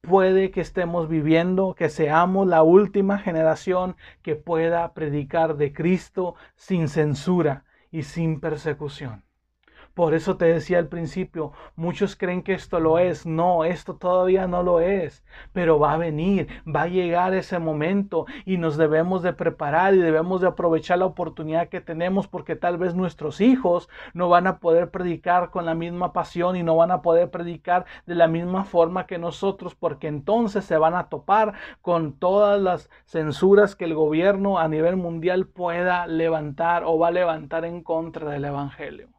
Puede 0.00 0.50
que 0.50 0.62
estemos 0.62 1.08
viviendo, 1.08 1.74
que 1.74 1.90
seamos 1.90 2.46
la 2.46 2.62
última 2.62 3.18
generación 3.18 3.96
que 4.22 4.34
pueda 4.34 4.94
predicar 4.94 5.56
de 5.56 5.72
Cristo 5.74 6.36
sin 6.54 6.88
censura 6.88 7.64
y 7.90 8.04
sin 8.04 8.40
persecución. 8.40 9.27
Por 9.98 10.14
eso 10.14 10.36
te 10.36 10.44
decía 10.44 10.78
al 10.78 10.86
principio, 10.86 11.50
muchos 11.74 12.14
creen 12.14 12.44
que 12.44 12.52
esto 12.54 12.78
lo 12.78 13.00
es. 13.00 13.26
No, 13.26 13.64
esto 13.64 13.96
todavía 13.96 14.46
no 14.46 14.62
lo 14.62 14.78
es. 14.78 15.24
Pero 15.52 15.80
va 15.80 15.94
a 15.94 15.96
venir, 15.96 16.46
va 16.64 16.82
a 16.82 16.86
llegar 16.86 17.34
ese 17.34 17.58
momento 17.58 18.24
y 18.44 18.58
nos 18.58 18.76
debemos 18.76 19.24
de 19.24 19.32
preparar 19.32 19.94
y 19.94 19.98
debemos 19.98 20.40
de 20.40 20.46
aprovechar 20.46 21.00
la 21.00 21.06
oportunidad 21.06 21.68
que 21.68 21.80
tenemos 21.80 22.28
porque 22.28 22.54
tal 22.54 22.78
vez 22.78 22.94
nuestros 22.94 23.40
hijos 23.40 23.88
no 24.14 24.28
van 24.28 24.46
a 24.46 24.60
poder 24.60 24.92
predicar 24.92 25.50
con 25.50 25.66
la 25.66 25.74
misma 25.74 26.12
pasión 26.12 26.54
y 26.54 26.62
no 26.62 26.76
van 26.76 26.92
a 26.92 27.02
poder 27.02 27.32
predicar 27.32 27.84
de 28.06 28.14
la 28.14 28.28
misma 28.28 28.62
forma 28.62 29.08
que 29.08 29.18
nosotros 29.18 29.74
porque 29.74 30.06
entonces 30.06 30.64
se 30.64 30.78
van 30.78 30.94
a 30.94 31.08
topar 31.08 31.54
con 31.82 32.12
todas 32.12 32.62
las 32.62 32.88
censuras 33.06 33.74
que 33.74 33.86
el 33.86 33.96
gobierno 33.96 34.60
a 34.60 34.68
nivel 34.68 34.94
mundial 34.94 35.48
pueda 35.48 36.06
levantar 36.06 36.84
o 36.84 37.00
va 37.00 37.08
a 37.08 37.10
levantar 37.10 37.64
en 37.64 37.82
contra 37.82 38.30
del 38.30 38.44
Evangelio. 38.44 39.17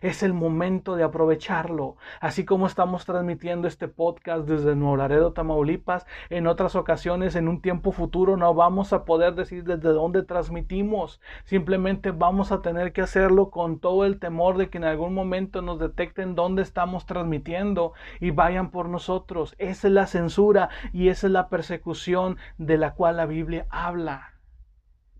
Es 0.00 0.22
el 0.22 0.32
momento 0.32 0.96
de 0.96 1.02
aprovecharlo. 1.02 1.96
Así 2.20 2.46
como 2.46 2.66
estamos 2.66 3.04
transmitiendo 3.04 3.68
este 3.68 3.86
podcast 3.86 4.48
desde 4.48 4.74
Nuevo 4.74 4.96
Laredo, 4.96 5.34
Tamaulipas, 5.34 6.06
en 6.30 6.46
otras 6.46 6.74
ocasiones, 6.74 7.36
en 7.36 7.48
un 7.48 7.60
tiempo 7.60 7.92
futuro, 7.92 8.38
no 8.38 8.54
vamos 8.54 8.94
a 8.94 9.04
poder 9.04 9.34
decir 9.34 9.64
desde 9.64 9.90
dónde 9.90 10.22
transmitimos. 10.22 11.20
Simplemente 11.44 12.12
vamos 12.12 12.50
a 12.50 12.62
tener 12.62 12.94
que 12.94 13.02
hacerlo 13.02 13.50
con 13.50 13.78
todo 13.78 14.06
el 14.06 14.18
temor 14.18 14.56
de 14.56 14.70
que 14.70 14.78
en 14.78 14.84
algún 14.84 15.12
momento 15.12 15.60
nos 15.60 15.78
detecten 15.78 16.34
dónde 16.34 16.62
estamos 16.62 17.04
transmitiendo 17.04 17.92
y 18.20 18.30
vayan 18.30 18.70
por 18.70 18.88
nosotros. 18.88 19.54
Esa 19.58 19.88
es 19.88 19.92
la 19.92 20.06
censura 20.06 20.70
y 20.94 21.08
esa 21.08 21.26
es 21.26 21.32
la 21.32 21.50
persecución 21.50 22.38
de 22.56 22.78
la 22.78 22.94
cual 22.94 23.18
la 23.18 23.26
Biblia 23.26 23.66
habla. 23.68 24.34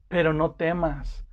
Pero 0.09 0.33
no 0.33 0.53
temas 0.53 1.27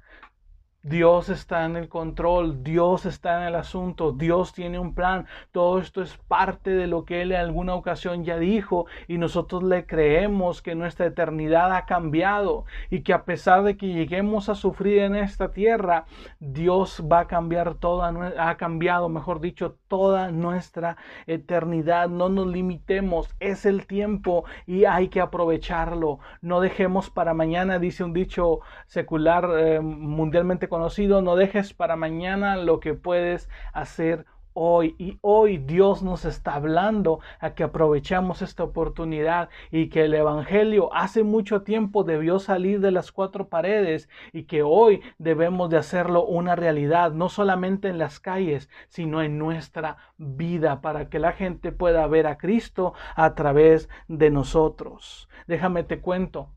Dios 0.88 1.27
está 1.27 1.65
en 1.65 1.75
el 1.75 1.89
control, 1.89 2.63
Dios 2.63 3.06
está 3.06 3.41
en 3.41 3.50
el 3.50 3.56
asunto, 3.56 4.13
Dios 4.13 4.53
tiene 4.53 4.79
un 4.79 4.94
plan. 4.94 5.27
Todo 5.51 5.79
esto 5.79 6.01
es 6.01 6.15
parte 6.29 6.70
de 6.70 6.88
lo 6.88 7.03
que 7.03 7.22
Él 7.22 7.34
en 7.34 7.41
alguna 7.41 7.75
ocasión 7.75 8.24
ya 8.24 8.38
dijo 8.38 8.86
y 9.06 9.17
nosotros 9.17 9.63
le 9.63 9.86
creemos 9.86 10.62
que 10.62 10.75
nuestra 10.75 11.08
eternidad 11.08 11.75
ha 11.75 11.86
cambiado 11.86 12.63
y 12.89 13.01
que 13.01 13.12
a 13.12 13.25
pesar 13.25 13.63
de 13.63 13.75
que 13.75 13.88
lleguemos 13.88 14.48
a 14.48 14.56
sufrir 14.56 15.00
en 15.00 15.15
esta 15.15 15.51
tierra, 15.51 16.06
Dios 16.39 17.03
va 17.12 17.20
a 17.22 17.27
cambiar 17.27 17.75
toda, 17.75 18.13
ha 18.38 18.56
cambiado, 18.56 19.10
mejor 19.10 19.41
dicho, 19.41 19.75
toda 19.89 20.32
nuestra 20.32 20.96
eternidad. 21.25 22.08
No 22.08 22.29
nos 22.29 22.48
limitemos, 22.48 23.36
es 23.41 23.65
el 23.65 23.88
tiempo 23.88 24.46
y 24.65 24.86
hay 24.86 25.10
que 25.10 25.20
aprovecharlo. 25.20 26.20
No 26.41 26.62
dejemos 26.62 27.10
para 27.10 27.34
mañana, 27.34 27.77
dice 27.77 28.06
un 28.06 28.13
dicho 28.13 28.62
secular 28.86 29.50
eh, 29.58 29.82
mundialmente 29.82 30.70
conocido, 30.70 30.76
no 30.79 31.36
dejes 31.36 31.74
para 31.74 31.96
mañana 31.96 32.57
lo 32.57 32.79
que 32.79 32.93
puedes 32.93 33.50
hacer 33.74 34.25
hoy. 34.60 34.96
Y 34.98 35.19
hoy 35.22 35.60
Dios 35.60 36.01
nos 36.01 36.25
está 36.25 36.55
hablando 36.55 37.19
a 37.39 37.53
que 37.53 37.63
aprovechamos 37.63 38.41
esta 38.41 38.63
oportunidad 38.63 39.50
y 39.72 39.89
que 39.89 40.05
el 40.05 40.15
Evangelio 40.15 40.93
hace 40.93 41.24
mucho 41.24 41.62
tiempo 41.62 42.03
debió 42.03 42.39
salir 42.39 42.79
de 42.79 42.91
las 42.91 43.12
cuatro 43.12 43.50
paredes 43.50 44.10
y 44.34 44.43
que 44.43 44.63
hoy 44.63 45.01
debemos 45.19 45.69
de 45.69 45.77
hacerlo 45.77 46.25
una 46.25 46.55
realidad, 46.55 47.12
no 47.12 47.29
solamente 47.29 47.88
en 47.88 48.00
las 48.00 48.19
calles, 48.19 48.69
sino 48.88 49.22
en 49.22 49.38
nuestra 49.38 49.98
vida, 50.17 50.81
para 50.81 51.10
que 51.10 51.19
la 51.19 51.34
gente 51.34 51.72
pueda 51.72 52.07
ver 52.07 52.25
a 52.25 52.38
Cristo 52.38 52.93
a 53.15 53.36
través 53.36 53.89
de 54.07 54.31
nosotros. 54.31 55.29
Déjame 55.46 55.84
te 55.84 56.01
cuento. 56.01 56.56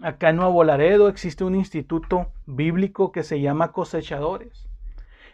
Acá 0.00 0.30
en 0.30 0.36
Nuevo 0.36 0.62
Laredo 0.62 1.08
existe 1.08 1.42
un 1.42 1.56
instituto 1.56 2.28
bíblico 2.46 3.10
que 3.10 3.24
se 3.24 3.40
llama 3.40 3.72
Cosechadores. 3.72 4.68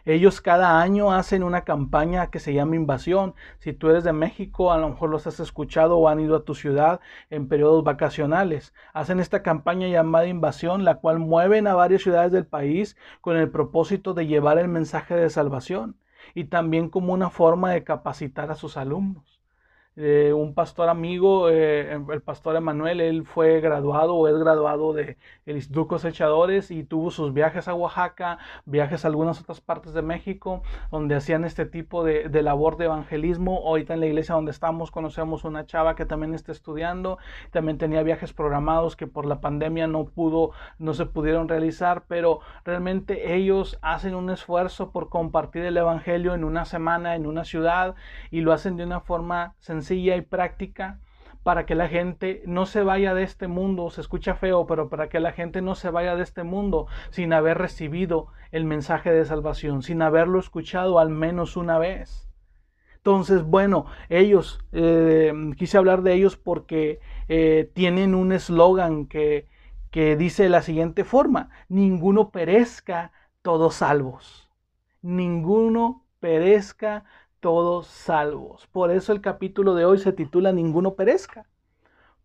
Ellos 0.05 0.41
cada 0.41 0.81
año 0.81 1.11
hacen 1.11 1.43
una 1.43 1.61
campaña 1.61 2.31
que 2.31 2.39
se 2.39 2.51
llama 2.51 2.75
Invasión. 2.75 3.35
Si 3.59 3.73
tú 3.73 3.91
eres 3.91 4.03
de 4.03 4.11
México, 4.11 4.71
a 4.71 4.79
lo 4.79 4.89
mejor 4.89 5.11
los 5.11 5.27
has 5.27 5.39
escuchado 5.39 5.99
o 5.99 6.09
han 6.09 6.19
ido 6.19 6.35
a 6.35 6.45
tu 6.45 6.55
ciudad 6.55 6.99
en 7.29 7.47
periodos 7.47 7.83
vacacionales. 7.83 8.73
Hacen 8.91 9.19
esta 9.19 9.43
campaña 9.43 9.87
llamada 9.87 10.25
Invasión, 10.25 10.83
la 10.83 10.95
cual 10.95 11.19
mueven 11.19 11.67
a 11.67 11.75
varias 11.75 12.01
ciudades 12.01 12.31
del 12.31 12.47
país 12.47 12.97
con 13.21 13.37
el 13.37 13.51
propósito 13.51 14.15
de 14.15 14.25
llevar 14.25 14.57
el 14.57 14.67
mensaje 14.67 15.15
de 15.15 15.29
salvación 15.29 15.95
y 16.33 16.45
también 16.45 16.89
como 16.89 17.13
una 17.13 17.29
forma 17.29 17.69
de 17.69 17.83
capacitar 17.83 18.49
a 18.49 18.55
sus 18.55 18.77
alumnos. 18.77 19.34
Eh, 19.97 20.33
un 20.33 20.53
pastor 20.53 20.89
amigo, 20.89 21.49
eh, 21.49 21.93
el 21.93 22.21
pastor 22.21 22.57
Emanuel, 22.57 22.99
él 22.99 23.25
fue 23.25 23.61
graduado 23.61 24.15
o 24.15 24.27
es 24.27 24.37
graduado 24.37 24.91
de 24.91 25.17
el 25.45 25.55
Instituto 25.55 25.87
Cosechadores 25.87 26.69
y 26.69 26.83
tuvo 26.83 27.11
sus 27.11 27.31
viajes 27.31 27.69
a 27.69 27.73
Oaxaca, 27.75 28.37
viajes 28.65 29.05
a 29.05 29.07
algunas 29.07 29.39
otras 29.39 29.61
partes 29.61 29.93
de 29.93 30.01
México, 30.01 30.63
donde 30.91 31.15
hacían 31.15 31.45
este 31.45 31.65
tipo 31.65 32.03
de, 32.03 32.27
de 32.27 32.41
labor 32.41 32.75
de 32.75 32.85
evangelismo. 32.85 33.61
Ahorita 33.65 33.93
en 33.93 34.01
la 34.01 34.07
iglesia 34.07 34.35
donde 34.35 34.51
estamos 34.51 34.91
conocemos 34.91 35.45
una 35.45 35.65
chava 35.65 35.95
que 35.95 36.05
también 36.05 36.33
está 36.33 36.51
estudiando, 36.51 37.17
también 37.51 37.77
tenía 37.77 38.03
viajes 38.03 38.33
programados 38.33 38.97
que 38.97 39.07
por 39.07 39.25
la 39.25 39.39
pandemia 39.39 39.87
no 39.87 40.03
pudo, 40.03 40.51
no 40.77 40.93
se 40.93 41.05
pudieron 41.05 41.47
realizar, 41.47 42.03
pero 42.09 42.41
realmente 42.65 43.33
ellos 43.33 43.79
hacen 43.81 44.13
un 44.13 44.29
esfuerzo 44.29 44.91
por 44.91 45.07
compartir 45.07 45.63
el 45.63 45.77
evangelio 45.77 46.33
en 46.33 46.43
una 46.43 46.65
semana, 46.65 47.15
en 47.15 47.25
una 47.27 47.45
ciudad, 47.45 47.95
y 48.29 48.41
lo 48.41 48.51
hacen 48.51 48.75
de 48.75 48.83
una 48.83 48.99
forma 48.99 49.53
sencilla 49.59 49.84
sencilla 49.85 50.15
y 50.15 50.21
práctica 50.21 50.99
para 51.43 51.67
que 51.67 51.75
la 51.75 51.87
gente 51.87 52.41
no 52.47 52.65
se 52.65 52.81
vaya 52.81 53.13
de 53.13 53.21
este 53.21 53.47
mundo, 53.47 53.91
se 53.91 54.01
escucha 54.01 54.33
feo, 54.33 54.65
pero 54.65 54.89
para 54.89 55.09
que 55.09 55.19
la 55.19 55.31
gente 55.31 55.61
no 55.61 55.75
se 55.75 55.91
vaya 55.91 56.15
de 56.15 56.23
este 56.23 56.41
mundo 56.41 56.87
sin 57.11 57.33
haber 57.33 57.59
recibido 57.59 58.27
el 58.51 58.65
mensaje 58.65 59.11
de 59.11 59.25
salvación, 59.25 59.83
sin 59.83 60.01
haberlo 60.01 60.39
escuchado 60.39 60.97
al 60.97 61.09
menos 61.09 61.55
una 61.55 61.77
vez. 61.77 62.27
Entonces, 62.95 63.43
bueno, 63.43 63.85
ellos, 64.09 64.59
eh, 64.71 65.31
quise 65.55 65.77
hablar 65.77 66.01
de 66.01 66.13
ellos 66.13 66.35
porque 66.35 66.99
eh, 67.27 67.69
tienen 67.75 68.15
un 68.15 68.31
eslogan 68.31 69.05
que, 69.05 69.45
que 69.91 70.15
dice 70.15 70.43
de 70.43 70.49
la 70.49 70.63
siguiente 70.63 71.03
forma, 71.03 71.51
ninguno 71.69 72.31
perezca, 72.31 73.11
todos 73.43 73.75
salvos. 73.75 74.49
Ninguno 75.03 76.03
perezca, 76.19 77.03
todos 77.45 77.85
salvos. 77.85 78.65
Por 78.71 78.89
eso 78.89 79.13
el 79.13 79.21
capítulo 79.21 79.75
de 79.75 79.85
hoy 79.85 79.99
se 79.99 80.11
titula 80.11 80.51
Ninguno 80.51 80.95
perezca. 80.95 81.45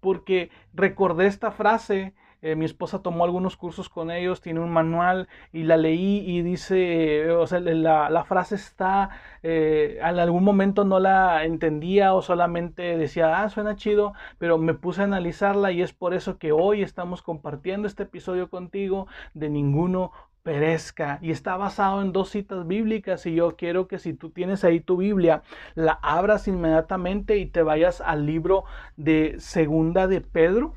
Porque 0.00 0.48
recordé 0.72 1.26
esta 1.26 1.50
frase, 1.50 2.14
eh, 2.40 2.56
mi 2.56 2.64
esposa 2.64 3.02
tomó 3.02 3.24
algunos 3.24 3.58
cursos 3.58 3.90
con 3.90 4.10
ellos, 4.10 4.40
tiene 4.40 4.60
un 4.60 4.70
manual 4.70 5.28
y 5.52 5.64
la 5.64 5.76
leí 5.76 6.24
y 6.26 6.40
dice, 6.40 7.30
o 7.32 7.46
sea, 7.46 7.60
la, 7.60 8.24
frase 8.24 8.54
está, 8.54 9.10
eh, 9.42 9.98
en 10.00 10.18
algún 10.18 10.42
momento 10.42 10.86
no 10.86 11.00
la 11.00 11.44
entendía 11.44 12.14
o 12.14 12.22
solamente 12.22 12.96
decía, 12.96 13.42
ah, 13.42 13.50
suena 13.50 13.76
chido, 13.76 14.14
pero 14.38 14.56
me 14.56 14.72
puse 14.72 15.02
a 15.02 15.04
analizarla 15.04 15.70
y 15.70 15.82
es 15.82 15.92
por 15.92 16.14
eso 16.14 16.38
que 16.38 16.52
hoy 16.52 16.80
estamos 16.80 17.20
compartiendo 17.20 17.86
este 17.86 18.04
episodio 18.04 18.48
contigo 18.48 19.06
de 19.34 19.50
ninguno 19.50 20.12
perezca 20.42 21.18
y 21.20 21.30
está 21.30 21.56
basado 21.56 22.02
en 22.02 22.12
dos 22.12 22.30
citas 22.30 22.66
bíblicas 22.66 23.26
y 23.26 23.34
yo 23.34 23.56
quiero 23.56 23.88
que 23.88 23.98
si 23.98 24.14
tú 24.14 24.30
tienes 24.30 24.64
ahí 24.64 24.80
tu 24.80 24.96
Biblia 24.98 25.42
la 25.74 25.92
abras 26.02 26.48
inmediatamente 26.48 27.36
y 27.36 27.46
te 27.46 27.62
vayas 27.62 28.00
al 28.00 28.26
libro 28.26 28.64
de 28.96 29.36
segunda 29.38 30.06
de 30.06 30.20
Pedro. 30.20 30.74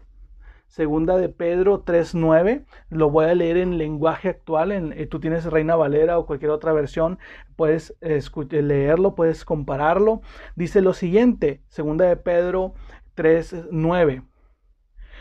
Segunda 0.67 1.17
de 1.17 1.29
Pedro 1.29 1.85
3.9 1.85 2.65
lo 2.89 3.11
voy 3.11 3.25
a 3.25 3.35
leer 3.35 3.57
en 3.57 3.77
lenguaje 3.77 4.29
actual 4.29 4.71
en, 4.71 4.91
eh, 4.93 5.05
tú 5.05 5.19
tienes 5.19 5.45
Reina 5.45 5.75
Valera 5.75 6.17
o 6.17 6.25
cualquier 6.25 6.49
otra 6.49 6.73
versión 6.73 7.19
puedes 7.55 7.95
leerlo 8.49 9.13
puedes 9.13 9.45
compararlo. 9.45 10.21
Dice 10.55 10.81
lo 10.81 10.93
siguiente 10.93 11.61
segunda 11.69 12.05
de 12.05 12.17
Pedro 12.17 12.73
3.9 13.15 14.23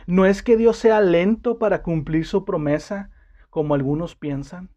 no 0.07 0.26
es 0.26 0.42
que 0.42 0.57
Dios 0.57 0.78
sea 0.78 1.00
lento 1.00 1.59
para 1.59 1.83
cumplir 1.83 2.26
su 2.26 2.44
promesa 2.44 3.12
como 3.53 3.75
algunos 3.75 4.17
piensan. 4.17 4.71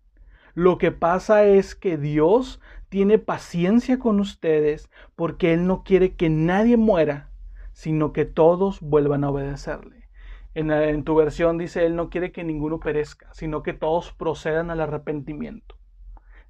Lo 0.54 0.78
que 0.78 0.92
pasa 0.92 1.46
es 1.46 1.76
que 1.76 1.98
Dios 1.98 2.60
tiene 2.90 3.20
paciencia 3.20 4.00
con 4.00 4.20
ustedes 4.20 4.90
porque 5.16 5.54
Él 5.54 5.66
no 5.66 5.86
quiere 5.86 6.18
que 6.18 6.30
nadie 6.30 6.76
muera, 6.76 7.30
sino 7.72 8.12
que 8.12 8.26
todos 8.26 8.82
vuelvan 8.82 9.24
a 9.24 9.30
obedecerle. 9.30 10.10
En, 10.56 11.06
tu 11.06 11.16
versión 11.16 11.58
dice, 11.58 11.86
Él 11.86 11.96
no 11.96 12.10
quiere 12.10 12.34
que 12.34 12.44
ninguno 12.44 12.82
perezca, 12.82 13.30
sino 13.34 13.64
que 13.64 13.72
todos 13.72 14.12
procedan 14.12 14.70
al 14.70 14.82
arrepentimiento. 14.82 15.78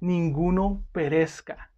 Ninguno 0.00 0.82
perezca. 0.90 1.70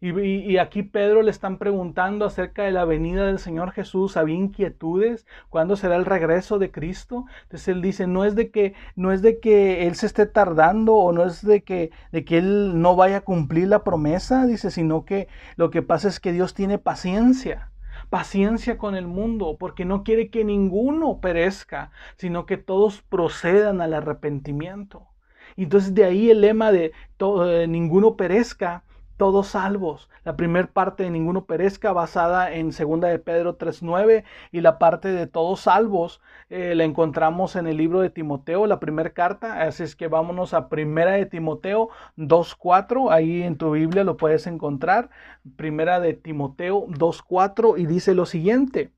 Y, 0.00 0.58
aquí 0.58 0.84
Pedro 0.84 1.22
le 1.22 1.32
están 1.32 1.58
preguntando 1.58 2.24
acerca 2.24 2.62
de 2.62 2.70
la 2.70 2.84
venida 2.84 3.26
del 3.26 3.40
Señor 3.40 3.72
Jesús, 3.72 4.16
había 4.16 4.36
inquietudes, 4.36 5.26
¿cuándo 5.48 5.74
será 5.74 5.96
el 5.96 6.04
regreso 6.04 6.60
de 6.60 6.70
Cristo? 6.70 7.24
Entonces 7.42 7.66
él 7.66 7.82
dice, 7.82 8.06
no 8.06 8.24
es 8.24 8.36
de 8.36 8.52
que, 8.52 8.74
no 8.94 9.10
es 9.10 9.22
de 9.22 9.40
que 9.40 9.88
él 9.88 9.96
se 9.96 10.06
esté 10.06 10.26
tardando 10.26 10.94
o 10.94 11.12
no 11.12 11.24
es 11.24 11.44
de 11.44 11.64
que, 11.64 11.90
de 12.12 12.24
que 12.24 12.38
él 12.38 12.80
no 12.80 12.94
vaya 12.94 13.18
a 13.18 13.20
cumplir 13.22 13.66
la 13.66 13.82
promesa, 13.82 14.46
dice, 14.46 14.70
sino 14.70 15.04
que 15.04 15.26
lo 15.56 15.70
que 15.70 15.82
pasa 15.82 16.06
es 16.06 16.20
que 16.20 16.32
Dios 16.32 16.54
tiene 16.54 16.78
paciencia 16.78 17.72
paciencia 18.10 18.78
con 18.78 18.94
el 18.94 19.06
mundo, 19.06 19.56
porque 19.58 19.84
no 19.84 20.02
quiere 20.02 20.30
que 20.30 20.44
ninguno 20.44 21.20
perezca, 21.20 21.90
sino 22.16 22.46
que 22.46 22.56
todos 22.56 23.02
procedan 23.02 23.80
al 23.80 23.92
arrepentimiento. 23.92 25.08
Entonces 25.56 25.94
de 25.94 26.04
ahí 26.04 26.30
el 26.30 26.40
lema 26.40 26.72
de 26.72 26.92
todo, 27.16 27.50
eh, 27.50 27.66
ninguno 27.66 28.16
perezca, 28.16 28.84
todos 29.18 29.48
salvos. 29.48 30.08
La 30.24 30.36
primera 30.36 30.68
parte 30.68 31.02
de 31.02 31.10
ninguno 31.10 31.44
perezca 31.44 31.92
basada 31.92 32.54
en 32.54 32.72
segunda 32.72 33.08
de 33.08 33.18
Pedro 33.18 33.58
3.9 33.58 34.24
y 34.52 34.62
la 34.62 34.78
parte 34.78 35.08
de 35.08 35.26
todos 35.26 35.60
salvos 35.60 36.22
eh, 36.48 36.74
la 36.74 36.84
encontramos 36.84 37.56
en 37.56 37.66
el 37.66 37.76
libro 37.76 38.00
de 38.00 38.10
Timoteo, 38.10 38.66
la 38.66 38.80
primera 38.80 39.10
carta. 39.10 39.62
Así 39.62 39.82
es 39.82 39.96
que 39.96 40.08
vámonos 40.08 40.54
a 40.54 40.70
primera 40.70 41.12
de 41.12 41.26
Timoteo 41.26 41.90
2.4. 42.16 43.10
Ahí 43.10 43.42
en 43.42 43.58
tu 43.58 43.72
Biblia 43.72 44.04
lo 44.04 44.16
puedes 44.16 44.46
encontrar. 44.46 45.10
Primera 45.56 46.00
de 46.00 46.14
Timoteo 46.14 46.86
2.4 46.86 47.78
y 47.78 47.86
dice 47.86 48.14
lo 48.14 48.24
siguiente. 48.24 48.92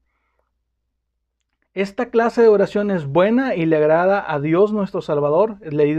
Esta 1.73 2.11
clase 2.11 2.43
de 2.43 2.49
oración 2.49 2.91
es 2.91 3.07
buena 3.07 3.55
y 3.55 3.65
le 3.65 3.77
agrada 3.77 4.25
a 4.33 4.41
Dios 4.41 4.73
nuestro 4.73 5.03
Salvador. 5.03 5.59
Leí, 5.61 5.95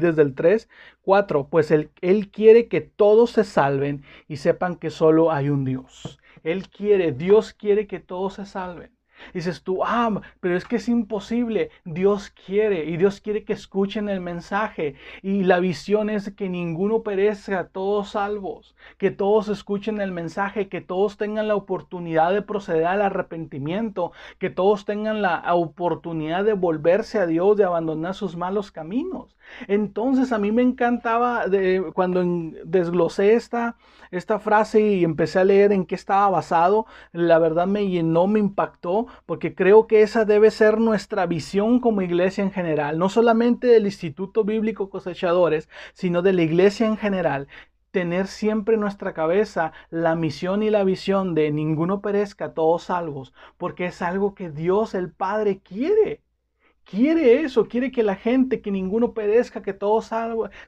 desde 0.00 0.22
el 0.22 0.34
3. 0.34 0.68
4. 1.02 1.48
Pues 1.48 1.70
él, 1.70 1.92
él 2.00 2.28
quiere 2.28 2.66
que 2.66 2.80
todos 2.80 3.30
se 3.30 3.44
salven 3.44 4.02
y 4.26 4.38
sepan 4.38 4.74
que 4.74 4.90
solo 4.90 5.30
hay 5.30 5.48
un 5.48 5.64
Dios. 5.64 6.18
Él 6.42 6.68
quiere, 6.68 7.12
Dios 7.12 7.52
quiere 7.52 7.86
que 7.86 8.00
todos 8.00 8.34
se 8.34 8.46
salven. 8.46 8.95
Dices 9.34 9.62
tú, 9.62 9.84
ah, 9.84 10.20
pero 10.40 10.56
es 10.56 10.64
que 10.64 10.76
es 10.76 10.88
imposible. 10.88 11.70
Dios 11.84 12.30
quiere 12.30 12.84
y 12.84 12.96
Dios 12.96 13.20
quiere 13.20 13.44
que 13.44 13.52
escuchen 13.52 14.08
el 14.08 14.20
mensaje. 14.20 14.94
Y 15.22 15.44
la 15.44 15.60
visión 15.60 16.10
es 16.10 16.32
que 16.32 16.48
ninguno 16.48 17.02
perezca, 17.02 17.68
todos 17.68 18.10
salvos. 18.10 18.74
Que 18.98 19.10
todos 19.10 19.48
escuchen 19.48 20.00
el 20.00 20.12
mensaje, 20.12 20.68
que 20.68 20.80
todos 20.80 21.16
tengan 21.16 21.48
la 21.48 21.56
oportunidad 21.56 22.32
de 22.32 22.42
proceder 22.42 22.86
al 22.86 23.02
arrepentimiento, 23.02 24.12
que 24.38 24.50
todos 24.50 24.84
tengan 24.84 25.22
la 25.22 25.42
oportunidad 25.54 26.44
de 26.44 26.54
volverse 26.54 27.18
a 27.18 27.26
Dios, 27.26 27.56
de 27.56 27.64
abandonar 27.64 28.14
sus 28.14 28.36
malos 28.36 28.70
caminos. 28.70 29.35
Entonces 29.68 30.32
a 30.32 30.38
mí 30.38 30.52
me 30.52 30.62
encantaba 30.62 31.44
cuando 31.94 32.22
desglosé 32.64 33.34
esta, 33.34 33.76
esta 34.10 34.38
frase 34.38 34.80
y 34.80 35.04
empecé 35.04 35.38
a 35.40 35.44
leer 35.44 35.72
en 35.72 35.86
qué 35.86 35.94
estaba 35.94 36.28
basado, 36.28 36.86
la 37.12 37.38
verdad 37.38 37.66
me 37.66 37.88
llenó, 37.88 38.26
me 38.26 38.38
impactó, 38.38 39.06
porque 39.26 39.54
creo 39.54 39.86
que 39.86 40.02
esa 40.02 40.24
debe 40.24 40.50
ser 40.50 40.78
nuestra 40.78 41.26
visión 41.26 41.80
como 41.80 42.02
iglesia 42.02 42.44
en 42.44 42.52
general, 42.52 42.98
no 42.98 43.08
solamente 43.08 43.66
del 43.66 43.86
Instituto 43.86 44.44
Bíblico 44.44 44.90
Cosechadores, 44.90 45.68
sino 45.92 46.22
de 46.22 46.32
la 46.32 46.42
iglesia 46.42 46.86
en 46.86 46.96
general, 46.96 47.48
tener 47.90 48.26
siempre 48.26 48.74
en 48.74 48.82
nuestra 48.82 49.14
cabeza 49.14 49.72
la 49.90 50.14
misión 50.16 50.62
y 50.62 50.70
la 50.70 50.84
visión 50.84 51.34
de 51.34 51.50
ninguno 51.50 52.02
perezca, 52.02 52.52
todos 52.52 52.84
salvos, 52.84 53.32
porque 53.56 53.86
es 53.86 54.02
algo 54.02 54.34
que 54.34 54.50
Dios 54.50 54.94
el 54.94 55.10
Padre 55.10 55.60
quiere 55.60 56.20
quiere 56.86 57.40
eso, 57.42 57.66
quiere 57.66 57.90
que 57.90 58.04
la 58.04 58.14
gente, 58.14 58.60
que 58.60 58.70
ninguno 58.70 59.12
perezca, 59.12 59.60
que 59.60 59.72
todos 59.72 60.10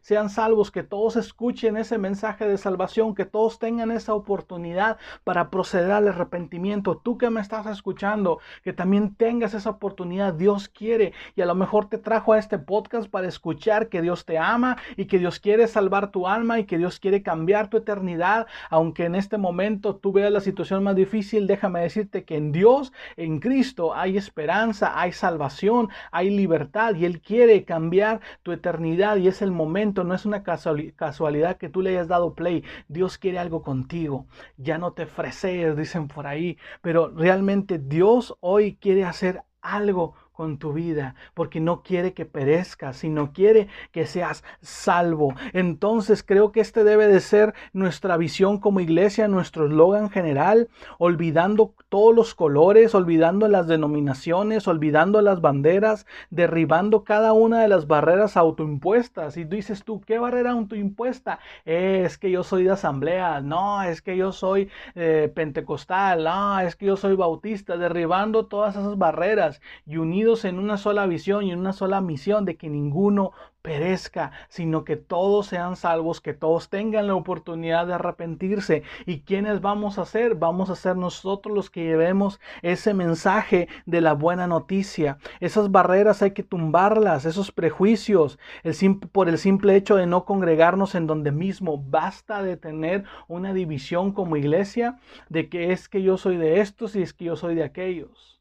sean 0.03 0.29
salvos, 0.29 0.71
que 0.71 0.83
todos 0.83 1.17
escuchen 1.17 1.77
ese 1.77 1.97
mensaje 1.97 2.47
de 2.47 2.59
salvación, 2.59 3.15
que 3.15 3.25
todos 3.25 3.59
tengan 3.59 3.93
esa 3.93 4.15
oportunidad 4.15 4.99
para 5.23 5.49
proceder 5.49 5.93
al 5.93 6.09
arrepentimiento. 6.09 6.97
Tú 6.99 7.17
que 7.19 7.31
me 7.31 7.41
estás 7.41 7.67
escuchando, 7.67 8.41
que 8.65 8.73
también 8.73 9.15
tengas 9.15 9.55
esa 9.55 9.71
oportunidad, 9.71 10.35
Dios 10.35 10.69
quiere 10.69 11.13
y 11.37 11.43
a 11.43 11.47
lo 11.47 11.55
mejor 11.55 11.89
te 11.89 11.99
trajo 11.99 12.33
a 12.33 12.39
este 12.39 12.59
podcast 12.59 13.09
para 13.09 13.29
escuchar 13.29 13.89
que 13.89 14.03
Dios 14.03 14.25
te 14.25 14.39
ama 14.39 14.77
y 14.97 15.07
que 15.07 15.21
Dios 15.21 15.39
quiere 15.39 15.69
salvar 15.69 16.11
tu 16.11 16.27
alma 16.27 16.59
y 16.59 16.65
que 16.65 16.79
Dios 16.79 16.99
quiere 16.99 17.23
cambiar 17.23 17.71
tu 17.71 17.77
eternidad, 17.77 18.49
aunque 18.71 19.05
en 19.05 19.15
este 19.15 19.39
momento 19.39 19.95
tú 19.95 20.13
veas 20.13 20.33
la 20.33 20.41
situación 20.41 20.83
más 20.83 20.97
difícil, 20.97 21.47
déjame 21.47 21.81
decirte 21.81 22.25
que 22.25 22.37
en 22.37 22.51
Dios, 22.51 22.93
en 23.17 23.39
Cristo, 23.39 23.95
hay 23.95 24.17
esperanza, 24.17 25.01
hay 25.01 25.13
salvación, 25.13 25.89
hay 26.13 26.31
libertad 26.31 26.95
y 26.95 27.05
Él 27.05 27.21
quiere 27.21 27.65
cambiar 27.65 28.21
tu 28.43 28.53
eternidad 28.53 29.17
y 29.17 29.29
es 29.29 29.43
el 29.43 29.51
momento, 29.53 30.05
no 30.05 30.15
es 30.15 30.25
una 30.27 30.43
casualidad 30.43 31.57
que 31.57 31.69
tú 31.69 31.83
le 31.83 31.91
hayas 31.91 32.09
dado 32.09 32.35
play. 32.35 32.65
Dios 32.89 33.19
quiere 33.19 33.39
algo 33.39 33.63
contigo. 33.63 34.27
Ya 34.57 34.79
no 34.79 34.93
te 34.93 35.07
fresees, 35.07 35.77
dicen 35.77 36.09
por 36.09 36.27
ahí, 36.27 36.59
pero 36.83 37.09
realmente 37.09 37.79
Dios 37.79 38.37
hoy 38.41 38.77
quiere 38.77 39.05
hacer 39.05 39.43
algo 39.61 40.15
con 40.39 40.59
tu 40.59 40.73
vida, 40.73 41.17
porque 41.35 41.59
no 41.59 41.83
quiere 41.83 42.15
que 42.15 42.25
perezcas, 42.25 42.99
sino 42.99 43.33
quiere 43.33 43.67
que 43.91 44.07
seas 44.07 44.45
salvo. 44.61 45.35
Entonces 45.53 46.23
creo 46.23 46.53
que 46.53 46.61
este 46.61 46.85
debe 46.85 47.09
de 47.09 47.19
ser 47.19 47.55
nuestra 47.73 48.17
visión 48.17 48.59
como 48.59 48.79
iglesia, 48.79 49.27
nuestro 49.27 49.67
eslogan 49.67 50.11
general, 50.11 50.69
olvidando 50.99 51.75
todos 51.89 52.15
los 52.15 52.37
colores, 52.37 52.95
olvidando 52.95 53.49
las 53.49 53.67
denominaciones, 53.67 54.69
olvidando 54.69 55.23
las 55.23 55.41
banderas, 55.41 56.07
derribando 56.31 57.03
cada 57.03 57.33
una 57.33 57.61
de 57.61 57.67
las 57.67 57.89
barreras 57.89 58.37
autoimpuestas. 58.37 59.37
Y 59.39 59.43
dices 59.43 59.83
tú, 59.83 60.01
¿qué 60.03 60.21
barrera 60.21 60.53
autoimpuesta? 60.53 61.41
es 61.65 62.17
que 62.17 62.31
yo 62.31 62.45
soy 62.45 62.63
de 62.63 62.71
asamblea, 62.71 63.41
no, 63.41 63.83
es 63.83 64.03
que 64.03 64.17
yo 64.17 64.31
soy 64.31 64.71
eh, 64.95 65.33
pentecostal, 65.35 66.23
no, 66.23 66.61
es 66.61 66.77
que 66.77 66.87
yo 66.87 66.97
soy 66.97 67.17
bautista, 67.17 67.77
derribando 67.77 68.47
todas 68.47 68.77
esas 68.77 68.97
barreras 68.97 69.61
y 69.85 69.97
en 70.29 70.59
una 70.59 70.77
sola 70.77 71.07
visión 71.07 71.45
y 71.45 71.53
en 71.53 71.59
una 71.59 71.73
sola 71.73 72.03
misión 72.03 72.45
de 72.45 72.57
que 72.57 72.69
ninguno 72.69 73.33
perezca, 73.63 74.33
sino 74.49 74.85
que 74.85 74.97
todos 74.97 75.47
sean 75.47 75.77
salvos, 75.77 76.21
que 76.21 76.35
todos 76.35 76.69
tengan 76.69 77.07
la 77.07 77.15
oportunidad 77.15 77.87
de 77.87 77.95
arrepentirse. 77.95 78.83
¿Y 79.07 79.21
quiénes 79.21 79.61
vamos 79.61 79.99
a 79.99 80.05
ser? 80.05 80.35
Vamos 80.35 80.71
a 80.71 80.77
ser 80.77 80.97
nosotros 80.97 81.55
los 81.55 81.71
que 81.71 81.85
llevemos 81.85 82.41
ese 82.63 82.95
mensaje 82.95 83.69
de 83.87 84.01
la 84.01 84.13
buena 84.15 84.47
noticia. 84.47 85.19
Esas 85.41 85.71
barreras 85.71 86.23
hay 86.23 86.33
que 86.33 86.43
tumbarlas, 86.43 87.25
esos 87.25 87.51
prejuicios, 87.51 88.39
el 88.63 88.75
por 89.13 89.29
el 89.29 89.39
simple 89.39 89.77
hecho 89.77 89.97
de 89.97 90.07
no 90.07 90.25
congregarnos 90.25 90.95
en 90.95 91.07
donde 91.07 91.33
mismo. 91.33 91.79
Basta 91.79 92.43
de 92.43 92.57
tener 92.57 93.05
una 93.29 93.53
división 93.53 94.13
como 94.13 94.37
iglesia 94.37 94.99
de 95.29 95.49
que 95.49 95.73
es 95.73 95.89
que 95.89 96.03
yo 96.03 96.17
soy 96.17 96.37
de 96.37 96.61
estos 96.61 96.97
y 96.97 97.03
es 97.03 97.13
que 97.13 97.25
yo 97.27 97.37
soy 97.37 97.55
de 97.55 97.65
aquellos 97.65 98.38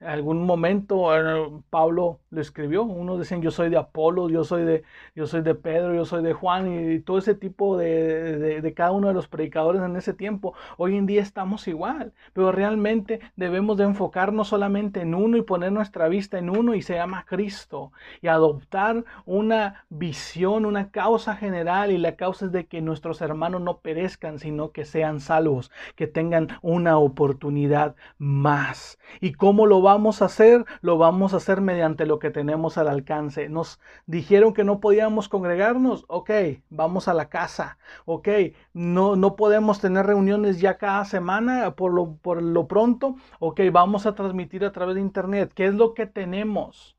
algún 0.00 0.44
momento 0.44 1.14
eh, 1.14 1.50
Pablo 1.68 2.20
lo 2.30 2.40
escribió. 2.40 2.82
Unos 2.84 3.18
dicen 3.18 3.42
yo 3.42 3.50
soy 3.50 3.68
de 3.68 3.76
Apolo, 3.76 4.28
yo 4.28 4.44
soy 4.44 4.64
de, 4.64 4.82
yo 5.14 5.26
soy 5.26 5.42
de 5.42 5.54
Pedro, 5.54 5.94
yo 5.94 6.04
soy 6.04 6.22
de 6.22 6.32
Juan 6.32 6.92
y, 6.92 7.00
todo 7.00 7.18
ese 7.18 7.34
tipo 7.34 7.76
de, 7.76 8.60
de, 8.60 8.74
cada 8.74 8.92
uno 8.92 9.08
de 9.08 9.14
los 9.14 9.28
predicadores 9.28 9.82
en 9.82 9.96
ese 9.96 10.14
tiempo. 10.14 10.54
Hoy 10.76 10.96
en 10.96 11.06
día 11.06 11.20
estamos 11.20 11.68
igual, 11.68 12.12
pero 12.32 12.52
realmente 12.52 13.20
debemos 13.36 13.76
de 13.76 13.84
enfocarnos 13.84 14.48
solamente 14.48 15.00
en 15.00 15.14
uno 15.14 15.36
y 15.36 15.42
poner 15.42 15.72
nuestra 15.72 16.08
vista 16.08 16.38
en 16.38 16.50
uno 16.50 16.74
y 16.74 16.82
se 16.82 16.94
llama 16.94 17.24
Cristo 17.26 17.92
y 18.22 18.28
adoptar 18.28 19.04
una 19.26 19.84
visión, 19.90 20.64
una 20.64 20.90
causa 20.90 21.36
general 21.36 21.90
y 21.90 21.98
la 21.98 22.16
causa 22.16 22.46
es 22.46 22.52
de 22.52 22.66
que 22.66 22.80
nuestros 22.80 23.20
hermanos 23.20 23.60
no 23.60 23.78
perezcan, 23.78 24.38
sino 24.38 24.72
que 24.72 24.84
sean 24.84 25.20
salvos, 25.20 25.70
que 25.94 26.06
tengan 26.06 26.48
una 26.62 26.98
oportunidad 26.98 27.96
más. 28.18 28.98
¿Y 29.20 29.32
cómo 29.32 29.66
lo 29.66 29.82
vamos 29.90 30.22
a 30.22 30.26
hacer? 30.26 30.64
Lo 30.82 30.98
vamos 30.98 31.34
a 31.34 31.38
hacer 31.38 31.60
mediante 31.60 32.06
lo 32.06 32.18
que 32.20 32.30
tenemos 32.30 32.78
al 32.78 32.88
alcance. 32.88 33.48
Nos 33.48 33.80
dijeron 34.06 34.54
que 34.54 34.62
no 34.64 34.78
podíamos 34.80 35.28
congregarnos. 35.28 36.04
Ok, 36.08 36.30
vamos 36.70 37.08
a 37.08 37.14
la 37.14 37.28
casa. 37.28 37.76
Ok, 38.04 38.28
no, 38.72 39.16
no 39.16 39.34
podemos 39.36 39.80
tener 39.80 40.06
reuniones 40.06 40.60
ya 40.60 40.78
cada 40.78 41.04
semana 41.04 41.74
por 41.74 41.92
lo, 41.92 42.16
por 42.16 42.40
lo 42.42 42.68
pronto. 42.68 43.16
Ok, 43.40 43.60
vamos 43.72 44.06
a 44.06 44.14
transmitir 44.14 44.64
a 44.64 44.72
través 44.72 44.94
de 44.94 45.00
internet. 45.00 45.52
¿Qué 45.54 45.66
es 45.66 45.74
lo 45.74 45.94
que 45.94 46.06
tenemos? 46.06 46.96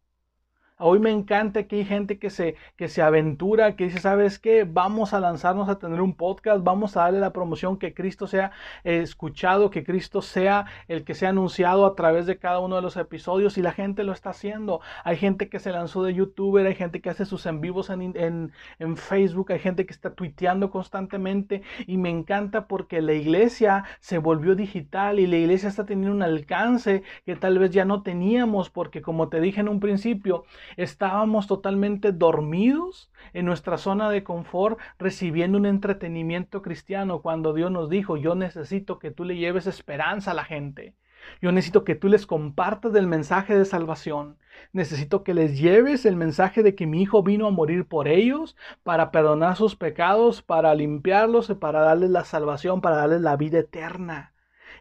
Hoy 0.83 0.97
me 0.97 1.11
encanta 1.11 1.67
que 1.67 1.75
hay 1.75 1.85
gente 1.85 2.17
que 2.17 2.31
se, 2.31 2.55
que 2.75 2.87
se 2.87 3.03
aventura, 3.03 3.75
que 3.75 3.83
dice, 3.83 3.99
¿sabes 3.99 4.39
qué? 4.39 4.63
Vamos 4.63 5.13
a 5.13 5.19
lanzarnos 5.19 5.69
a 5.69 5.77
tener 5.77 6.01
un 6.01 6.15
podcast, 6.15 6.63
vamos 6.63 6.97
a 6.97 7.01
darle 7.01 7.19
la 7.19 7.33
promoción, 7.33 7.77
que 7.77 7.93
Cristo 7.93 8.25
sea 8.25 8.51
escuchado, 8.83 9.69
que 9.69 9.83
Cristo 9.83 10.23
sea 10.23 10.65
el 10.87 11.03
que 11.03 11.13
sea 11.13 11.29
anunciado 11.29 11.85
a 11.85 11.93
través 11.93 12.25
de 12.25 12.39
cada 12.39 12.57
uno 12.57 12.77
de 12.77 12.81
los 12.81 12.97
episodios 12.97 13.59
y 13.59 13.61
la 13.61 13.73
gente 13.73 14.03
lo 14.03 14.11
está 14.11 14.31
haciendo. 14.31 14.81
Hay 15.03 15.17
gente 15.17 15.49
que 15.49 15.59
se 15.59 15.71
lanzó 15.71 16.03
de 16.03 16.15
youtuber, 16.15 16.65
hay 16.65 16.73
gente 16.73 16.99
que 16.99 17.11
hace 17.11 17.25
sus 17.25 17.45
en 17.45 17.61
vivos 17.61 17.91
en, 17.91 18.51
en 18.79 18.97
Facebook, 18.97 19.51
hay 19.51 19.59
gente 19.59 19.85
que 19.85 19.93
está 19.93 20.15
tuiteando 20.15 20.71
constantemente 20.71 21.61
y 21.85 21.97
me 21.97 22.09
encanta 22.09 22.65
porque 22.67 23.03
la 23.03 23.13
iglesia 23.13 23.83
se 23.99 24.17
volvió 24.17 24.55
digital 24.55 25.19
y 25.19 25.27
la 25.27 25.37
iglesia 25.37 25.69
está 25.69 25.85
teniendo 25.85 26.15
un 26.15 26.23
alcance 26.23 27.03
que 27.23 27.35
tal 27.35 27.59
vez 27.59 27.69
ya 27.69 27.85
no 27.85 28.01
teníamos 28.01 28.71
porque 28.71 29.03
como 29.03 29.29
te 29.29 29.39
dije 29.41 29.61
en 29.61 29.69
un 29.69 29.79
principio, 29.79 30.43
Estábamos 30.77 31.47
totalmente 31.47 32.11
dormidos 32.11 33.11
en 33.33 33.45
nuestra 33.45 33.77
zona 33.77 34.09
de 34.09 34.23
confort 34.23 34.79
recibiendo 34.99 35.57
un 35.57 35.65
entretenimiento 35.65 36.61
cristiano 36.61 37.21
cuando 37.21 37.53
Dios 37.53 37.71
nos 37.71 37.89
dijo, 37.89 38.17
yo 38.17 38.35
necesito 38.35 38.99
que 38.99 39.11
tú 39.11 39.23
le 39.23 39.37
lleves 39.37 39.67
esperanza 39.67 40.31
a 40.31 40.35
la 40.35 40.45
gente. 40.45 40.95
Yo 41.41 41.51
necesito 41.51 41.83
que 41.83 41.95
tú 41.95 42.07
les 42.07 42.25
compartas 42.25 42.93
del 42.93 43.07
mensaje 43.07 43.57
de 43.57 43.65
salvación. 43.65 44.37
Necesito 44.73 45.23
que 45.23 45.33
les 45.33 45.59
lleves 45.59 46.05
el 46.05 46.15
mensaje 46.15 46.63
de 46.63 46.75
que 46.75 46.87
mi 46.87 47.01
hijo 47.01 47.23
vino 47.23 47.47
a 47.47 47.51
morir 47.51 47.87
por 47.87 48.07
ellos, 48.07 48.55
para 48.83 49.11
perdonar 49.11 49.55
sus 49.55 49.75
pecados, 49.75 50.41
para 50.41 50.73
limpiarlos 50.75 51.49
y 51.49 51.55
para 51.55 51.81
darles 51.81 52.09
la 52.09 52.25
salvación, 52.25 52.81
para 52.81 52.97
darles 52.97 53.21
la 53.21 53.35
vida 53.37 53.59
eterna. 53.59 54.30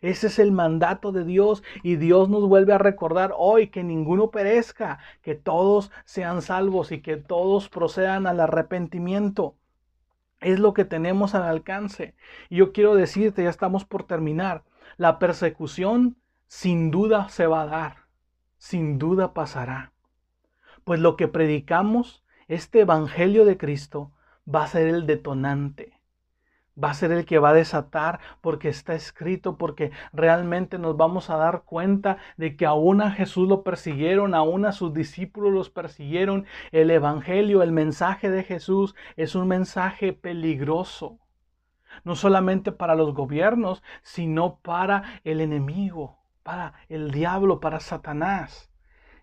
Ese 0.00 0.28
es 0.28 0.38
el 0.38 0.50
mandato 0.50 1.12
de 1.12 1.24
Dios 1.24 1.62
y 1.82 1.96
Dios 1.96 2.30
nos 2.30 2.48
vuelve 2.48 2.72
a 2.72 2.78
recordar 2.78 3.34
hoy 3.36 3.68
que 3.68 3.84
ninguno 3.84 4.30
perezca, 4.30 4.98
que 5.22 5.34
todos 5.34 5.90
sean 6.04 6.40
salvos 6.40 6.90
y 6.90 7.02
que 7.02 7.16
todos 7.16 7.68
procedan 7.68 8.26
al 8.26 8.40
arrepentimiento. 8.40 9.56
Es 10.40 10.58
lo 10.58 10.72
que 10.72 10.86
tenemos 10.86 11.34
al 11.34 11.42
alcance. 11.42 12.14
Y 12.48 12.56
yo 12.56 12.72
quiero 12.72 12.94
decirte, 12.94 13.42
ya 13.42 13.50
estamos 13.50 13.84
por 13.84 14.04
terminar, 14.04 14.64
la 14.96 15.18
persecución 15.18 16.16
sin 16.46 16.90
duda 16.90 17.28
se 17.28 17.46
va 17.46 17.62
a 17.62 17.66
dar, 17.66 17.96
sin 18.56 18.98
duda 18.98 19.34
pasará. 19.34 19.92
Pues 20.84 20.98
lo 20.98 21.16
que 21.16 21.28
predicamos, 21.28 22.24
este 22.48 22.80
Evangelio 22.80 23.44
de 23.44 23.58
Cristo, 23.58 24.12
va 24.52 24.64
a 24.64 24.68
ser 24.68 24.88
el 24.88 25.06
detonante 25.06 25.99
va 26.82 26.90
a 26.90 26.94
ser 26.94 27.12
el 27.12 27.24
que 27.24 27.38
va 27.38 27.50
a 27.50 27.54
desatar 27.54 28.20
porque 28.40 28.68
está 28.68 28.94
escrito, 28.94 29.56
porque 29.56 29.90
realmente 30.12 30.78
nos 30.78 30.96
vamos 30.96 31.30
a 31.30 31.36
dar 31.36 31.62
cuenta 31.64 32.18
de 32.36 32.56
que 32.56 32.66
aún 32.66 33.02
a 33.02 33.10
Jesús 33.10 33.48
lo 33.48 33.62
persiguieron, 33.62 34.34
aún 34.34 34.64
a 34.64 34.72
sus 34.72 34.92
discípulos 34.94 35.52
los 35.52 35.70
persiguieron. 35.70 36.46
El 36.72 36.90
Evangelio, 36.90 37.62
el 37.62 37.72
mensaje 37.72 38.30
de 38.30 38.44
Jesús 38.44 38.94
es 39.16 39.34
un 39.34 39.48
mensaje 39.48 40.12
peligroso, 40.12 41.18
no 42.04 42.14
solamente 42.14 42.72
para 42.72 42.94
los 42.94 43.14
gobiernos, 43.14 43.82
sino 44.02 44.58
para 44.60 45.20
el 45.24 45.40
enemigo, 45.40 46.18
para 46.42 46.74
el 46.88 47.10
diablo, 47.10 47.60
para 47.60 47.80
Satanás. 47.80 48.70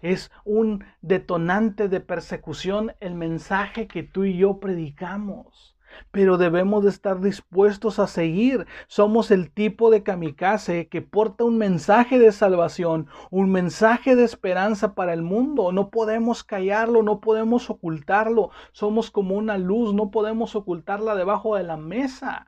Es 0.01 0.31
un 0.45 0.85
detonante 1.01 1.89
de 1.89 2.01
persecución 2.01 2.93
el 2.99 3.15
mensaje 3.15 3.87
que 3.87 4.03
tú 4.03 4.25
y 4.25 4.37
yo 4.37 4.59
predicamos 4.59 5.76
pero 6.11 6.37
debemos 6.37 6.83
de 6.83 6.89
estar 6.89 7.21
dispuestos 7.21 7.99
a 7.99 8.07
seguir. 8.07 8.65
Somos 8.87 9.31
el 9.31 9.51
tipo 9.51 9.89
de 9.89 10.03
kamikaze 10.03 10.87
que 10.87 11.01
porta 11.01 11.43
un 11.43 11.57
mensaje 11.57 12.19
de 12.19 12.31
salvación, 12.31 13.07
un 13.31 13.51
mensaje 13.51 14.15
de 14.15 14.23
esperanza 14.23 14.95
para 14.95 15.13
el 15.13 15.21
mundo. 15.21 15.71
No 15.71 15.89
podemos 15.89 16.43
callarlo, 16.43 17.03
no 17.03 17.19
podemos 17.19 17.69
ocultarlo. 17.69 18.51
Somos 18.71 19.11
como 19.11 19.35
una 19.35 19.57
luz, 19.57 19.93
no 19.93 20.11
podemos 20.11 20.55
ocultarla 20.55 21.15
debajo 21.15 21.55
de 21.55 21.63
la 21.63 21.77
mesa. 21.77 22.47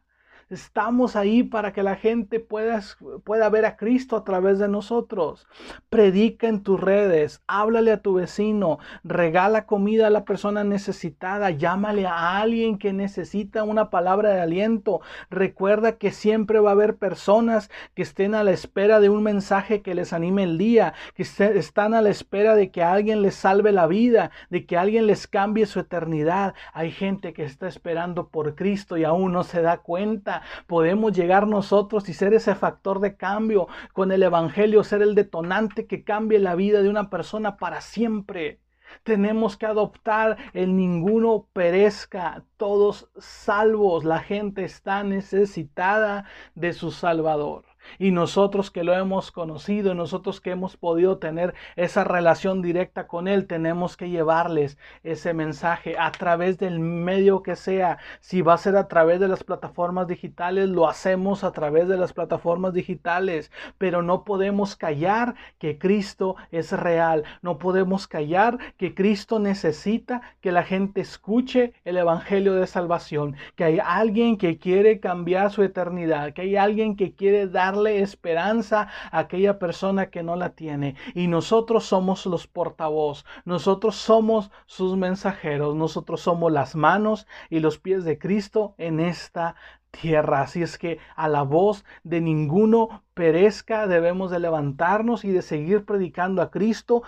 Estamos 0.49 1.15
ahí 1.15 1.43
para 1.43 1.73
que 1.73 1.83
la 1.83 1.95
gente 1.95 2.39
pueda, 2.39 2.81
pueda 3.23 3.49
ver 3.49 3.65
a 3.65 3.77
Cristo 3.77 4.15
a 4.15 4.23
través 4.23 4.57
de 4.57 4.67
nosotros. 4.67 5.47
Predica 5.91 6.47
en 6.47 6.63
tus 6.63 6.81
redes, 6.81 7.43
háblale 7.45 7.91
a 7.91 8.01
tu 8.01 8.15
vecino, 8.15 8.79
regala 9.03 9.67
comida 9.67 10.07
a 10.07 10.09
la 10.09 10.25
persona 10.25 10.63
necesitada, 10.63 11.51
llámale 11.51 12.07
a 12.07 12.39
alguien 12.39 12.79
que 12.79 12.93
necesita 12.93 13.63
una 13.63 13.91
palabra 13.91 14.31
de 14.31 14.41
aliento. 14.41 15.01
Recuerda 15.29 15.97
que 15.97 16.09
siempre 16.09 16.59
va 16.59 16.71
a 16.71 16.73
haber 16.73 16.95
personas 16.95 17.69
que 17.93 18.01
estén 18.01 18.33
a 18.33 18.43
la 18.43 18.49
espera 18.49 18.99
de 18.99 19.09
un 19.09 19.21
mensaje 19.21 19.83
que 19.83 19.93
les 19.93 20.13
anime 20.13 20.45
el 20.45 20.57
día, 20.57 20.95
que 21.13 21.21
están 21.21 21.93
a 21.93 22.01
la 22.01 22.09
espera 22.09 22.55
de 22.55 22.71
que 22.71 22.81
alguien 22.81 23.21
les 23.21 23.35
salve 23.35 23.71
la 23.71 23.85
vida, 23.85 24.31
de 24.49 24.65
que 24.65 24.77
alguien 24.77 25.05
les 25.05 25.27
cambie 25.27 25.67
su 25.67 25.79
eternidad. 25.79 26.55
Hay 26.73 26.89
gente 26.89 27.33
que 27.33 27.43
está 27.43 27.67
esperando 27.67 28.29
por 28.29 28.55
Cristo 28.55 28.97
y 28.97 29.03
aún 29.03 29.31
no 29.31 29.43
se 29.43 29.61
da 29.61 29.77
cuenta 29.77 30.38
podemos 30.67 31.13
llegar 31.13 31.47
nosotros 31.47 32.09
y 32.09 32.13
ser 32.13 32.33
ese 32.33 32.55
factor 32.55 32.99
de 32.99 33.15
cambio 33.17 33.67
con 33.93 34.11
el 34.11 34.23
Evangelio, 34.23 34.83
ser 34.83 35.01
el 35.01 35.15
detonante 35.15 35.87
que 35.87 36.03
cambie 36.03 36.39
la 36.39 36.55
vida 36.55 36.81
de 36.81 36.89
una 36.89 37.09
persona 37.09 37.57
para 37.57 37.81
siempre. 37.81 38.59
Tenemos 39.03 39.55
que 39.57 39.65
adoptar 39.65 40.37
el 40.53 40.75
ninguno 40.75 41.47
perezca, 41.53 42.43
todos 42.57 43.09
salvos. 43.17 44.03
La 44.03 44.19
gente 44.19 44.63
está 44.63 45.03
necesitada 45.03 46.25
de 46.55 46.73
su 46.73 46.91
Salvador. 46.91 47.68
Y 47.97 48.11
nosotros 48.11 48.71
que 48.71 48.83
lo 48.83 48.93
hemos 48.93 49.31
conocido, 49.31 49.93
nosotros 49.93 50.41
que 50.41 50.51
hemos 50.51 50.77
podido 50.77 51.17
tener 51.17 51.53
esa 51.75 52.03
relación 52.03 52.61
directa 52.61 53.07
con 53.07 53.27
Él, 53.27 53.47
tenemos 53.47 53.97
que 53.97 54.09
llevarles 54.09 54.77
ese 55.03 55.33
mensaje 55.33 55.95
a 55.97 56.11
través 56.11 56.57
del 56.57 56.79
medio 56.79 57.43
que 57.43 57.55
sea. 57.55 57.97
Si 58.19 58.41
va 58.41 58.53
a 58.53 58.57
ser 58.57 58.75
a 58.75 58.87
través 58.87 59.19
de 59.19 59.27
las 59.27 59.43
plataformas 59.43 60.07
digitales, 60.07 60.69
lo 60.69 60.87
hacemos 60.87 61.43
a 61.43 61.51
través 61.51 61.87
de 61.87 61.97
las 61.97 62.13
plataformas 62.13 62.73
digitales. 62.73 63.51
Pero 63.77 64.01
no 64.01 64.23
podemos 64.23 64.75
callar 64.75 65.35
que 65.57 65.77
Cristo 65.77 66.35
es 66.51 66.71
real. 66.71 67.23
No 67.41 67.57
podemos 67.57 68.07
callar 68.07 68.57
que 68.77 68.93
Cristo 68.93 69.39
necesita 69.39 70.21
que 70.41 70.51
la 70.51 70.63
gente 70.63 71.01
escuche 71.01 71.73
el 71.85 71.97
Evangelio 71.97 72.55
de 72.55 72.67
salvación. 72.67 73.35
Que 73.55 73.63
hay 73.63 73.79
alguien 73.83 74.37
que 74.37 74.57
quiere 74.57 74.99
cambiar 74.99 75.51
su 75.51 75.63
eternidad. 75.63 76.33
Que 76.33 76.41
hay 76.43 76.55
alguien 76.55 76.95
que 76.95 77.13
quiere 77.13 77.47
darle 77.69 78.01
esperanza 78.01 78.87
a 79.11 79.19
aquella 79.19 79.59
persona 79.59 80.09
que 80.09 80.23
no 80.23 80.35
la 80.35 80.49
tiene. 80.49 80.95
Y 81.13 81.27
nosotros 81.27 81.85
somos 81.85 82.25
los 82.25 82.47
portavoz, 82.47 83.25
nosotros 83.45 83.95
somos 83.95 84.51
sus 84.65 84.97
mensajeros, 84.97 85.75
nosotros 85.75 86.21
somos 86.21 86.51
las 86.51 86.75
manos 86.75 87.27
y 87.49 87.59
los 87.59 87.77
pies 87.77 88.03
de 88.03 88.17
Cristo 88.17 88.73
en 88.77 88.99
esta 88.99 89.55
tierra. 89.91 90.41
Así 90.41 90.63
es 90.63 90.77
que 90.77 90.97
a 91.15 91.27
la 91.27 91.43
voz 91.43 91.85
de 92.03 92.21
ninguno 92.21 93.03
perezca, 93.13 93.87
debemos 93.87 94.31
de 94.31 94.39
levantarnos 94.39 95.23
y 95.23 95.31
de 95.31 95.43
seguir 95.43 95.85
predicando 95.85 96.41
a 96.41 96.49
Cristo 96.49 97.03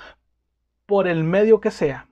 por 0.85 1.07
el 1.07 1.23
medio 1.23 1.59
que 1.59 1.71
sea. 1.71 2.07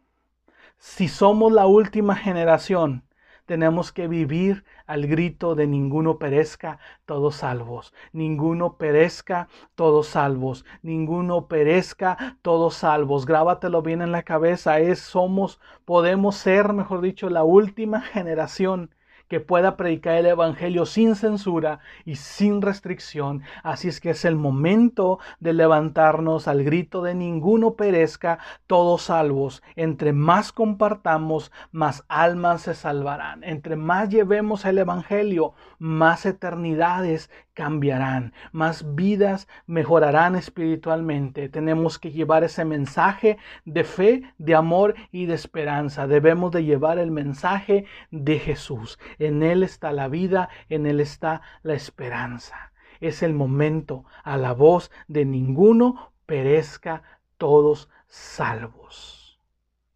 Si 0.77 1.07
somos 1.07 1.51
la 1.51 1.67
última 1.67 2.15
generación, 2.15 3.03
tenemos 3.49 3.91
que 3.91 4.07
vivir 4.07 4.63
al 4.85 5.07
grito 5.07 5.55
de 5.55 5.65
ninguno 5.65 6.19
perezca, 6.19 6.77
todos 7.07 7.38
salvos. 7.38 7.95
Ninguno 8.13 8.77
perezca, 8.77 9.47
todos 9.73 10.05
salvos. 10.05 10.65
Ninguno 10.83 11.47
perezca, 11.47 12.38
todos 12.43 12.75
salvos. 12.75 13.25
Grábatelo 13.25 13.81
bien 13.81 14.03
en 14.03 14.12
la 14.12 14.21
cabeza. 14.21 14.79
Es 14.79 14.99
somos, 14.99 15.59
podemos 15.83 16.35
ser, 16.35 16.73
mejor 16.73 17.01
dicho, 17.01 17.27
la 17.31 17.43
última 17.43 18.01
generación 18.01 18.91
que 19.29 19.39
pueda 19.39 19.77
predicar 19.77 20.15
el 20.15 20.25
Evangelio 20.25 20.85
sin 20.85 21.15
censura 21.15 21.79
y 22.03 22.15
sin 22.15 22.61
restricción. 22.61 23.43
Así 23.63 23.87
es 23.87 24.01
que 24.01 24.09
es 24.09 24.25
el 24.25 24.35
momento 24.35 25.19
de 25.39 25.53
levantarnos 25.53 26.47
al 26.47 26.63
grito 26.63 27.03
de 27.03 27.15
ninguno 27.15 27.75
perezca, 27.75 28.39
todos 28.67 29.03
salvos. 29.03 29.63
Entre 29.75 30.11
más 30.11 30.51
compartamos, 30.51 31.51
más 31.71 32.03
almas 32.09 32.63
se 32.63 32.73
salvarán. 32.73 33.43
Entre 33.43 33.75
más 33.75 34.09
llevemos 34.09 34.65
el 34.65 34.79
Evangelio, 34.79 35.53
más 35.77 36.25
eternidades 36.25 37.29
cambiarán, 37.59 38.31
más 38.53 38.95
vidas 38.95 39.49
mejorarán 39.67 40.37
espiritualmente. 40.37 41.49
Tenemos 41.49 41.99
que 41.99 42.13
llevar 42.13 42.45
ese 42.45 42.63
mensaje 42.63 43.37
de 43.65 43.83
fe, 43.83 44.23
de 44.37 44.55
amor 44.55 44.95
y 45.11 45.25
de 45.25 45.33
esperanza. 45.33 46.07
Debemos 46.07 46.53
de 46.53 46.63
llevar 46.63 46.99
el 46.99 47.11
mensaje 47.11 47.83
de 48.11 48.39
Jesús. 48.39 48.97
En 49.17 49.43
Él 49.43 49.63
está 49.63 49.91
la 49.91 50.07
vida, 50.07 50.47
en 50.69 50.85
Él 50.85 51.01
está 51.01 51.41
la 51.61 51.73
esperanza. 51.73 52.71
Es 53.01 53.23
el 53.23 53.33
momento 53.33 54.05
a 54.23 54.37
la 54.37 54.53
voz 54.53 54.89
de 55.09 55.25
ninguno 55.25 56.13
perezca 56.25 57.03
todos 57.37 57.89
salvos. 58.07 59.37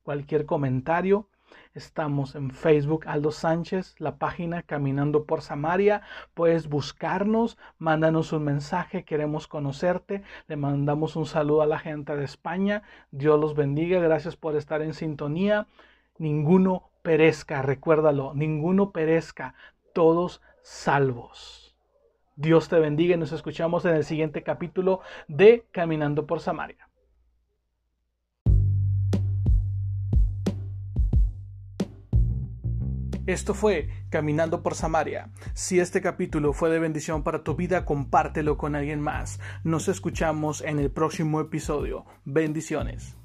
Cualquier 0.04 0.46
comentario 0.46 1.30
Estamos 1.76 2.36
en 2.36 2.52
Facebook 2.52 3.06
Aldo 3.08 3.32
Sánchez, 3.32 3.96
la 3.98 4.18
página 4.18 4.62
Caminando 4.62 5.26
por 5.26 5.42
Samaria. 5.42 6.04
Puedes 6.36 6.70
buscarnos, 6.70 7.58
mándanos 7.80 8.32
un 8.32 8.44
mensaje, 8.44 9.06
queremos 9.06 9.48
conocerte. 9.48 10.22
Le 10.46 10.56
mandamos 10.56 11.16
un 11.16 11.26
saludo 11.26 11.64
a 11.64 11.66
la 11.66 11.80
gente 11.80 12.16
de 12.16 12.26
España. 12.26 12.84
Dios 13.10 13.40
los 13.40 13.56
bendiga, 13.56 14.00
gracias 14.00 14.36
por 14.36 14.56
estar 14.56 14.84
en 14.84 14.94
sintonía. 14.94 15.66
Ninguno 16.20 16.92
perezca, 17.02 17.64
recuérdalo, 17.64 18.36
ninguno 18.36 18.92
perezca, 18.92 19.56
todos 19.94 20.44
salvos. 20.62 21.76
Dios 22.36 22.70
te 22.70 22.78
bendiga 22.78 23.16
y 23.16 23.18
nos 23.18 23.32
escuchamos 23.32 23.84
en 23.86 23.96
el 23.96 24.04
siguiente 24.04 24.44
capítulo 24.44 25.02
de 25.28 25.66
Caminando 25.72 26.28
por 26.28 26.40
Samaria. 26.40 26.83
Esto 33.26 33.54
fue 33.54 33.90
Caminando 34.10 34.62
por 34.64 34.76
Samaria. 34.76 35.30
Si 35.54 35.80
este 35.80 36.02
capítulo 36.02 36.52
fue 36.52 36.70
de 36.70 36.80
bendición 36.80 37.24
para 37.24 37.42
tu 37.44 37.56
vida, 37.56 37.86
compártelo 37.86 38.58
con 38.58 38.76
alguien 38.76 39.00
más. 39.00 39.40
Nos 39.64 39.88
escuchamos 39.88 40.62
en 40.62 40.78
el 40.78 40.92
próximo 40.92 41.40
episodio. 41.40 42.06
Bendiciones. 42.26 43.16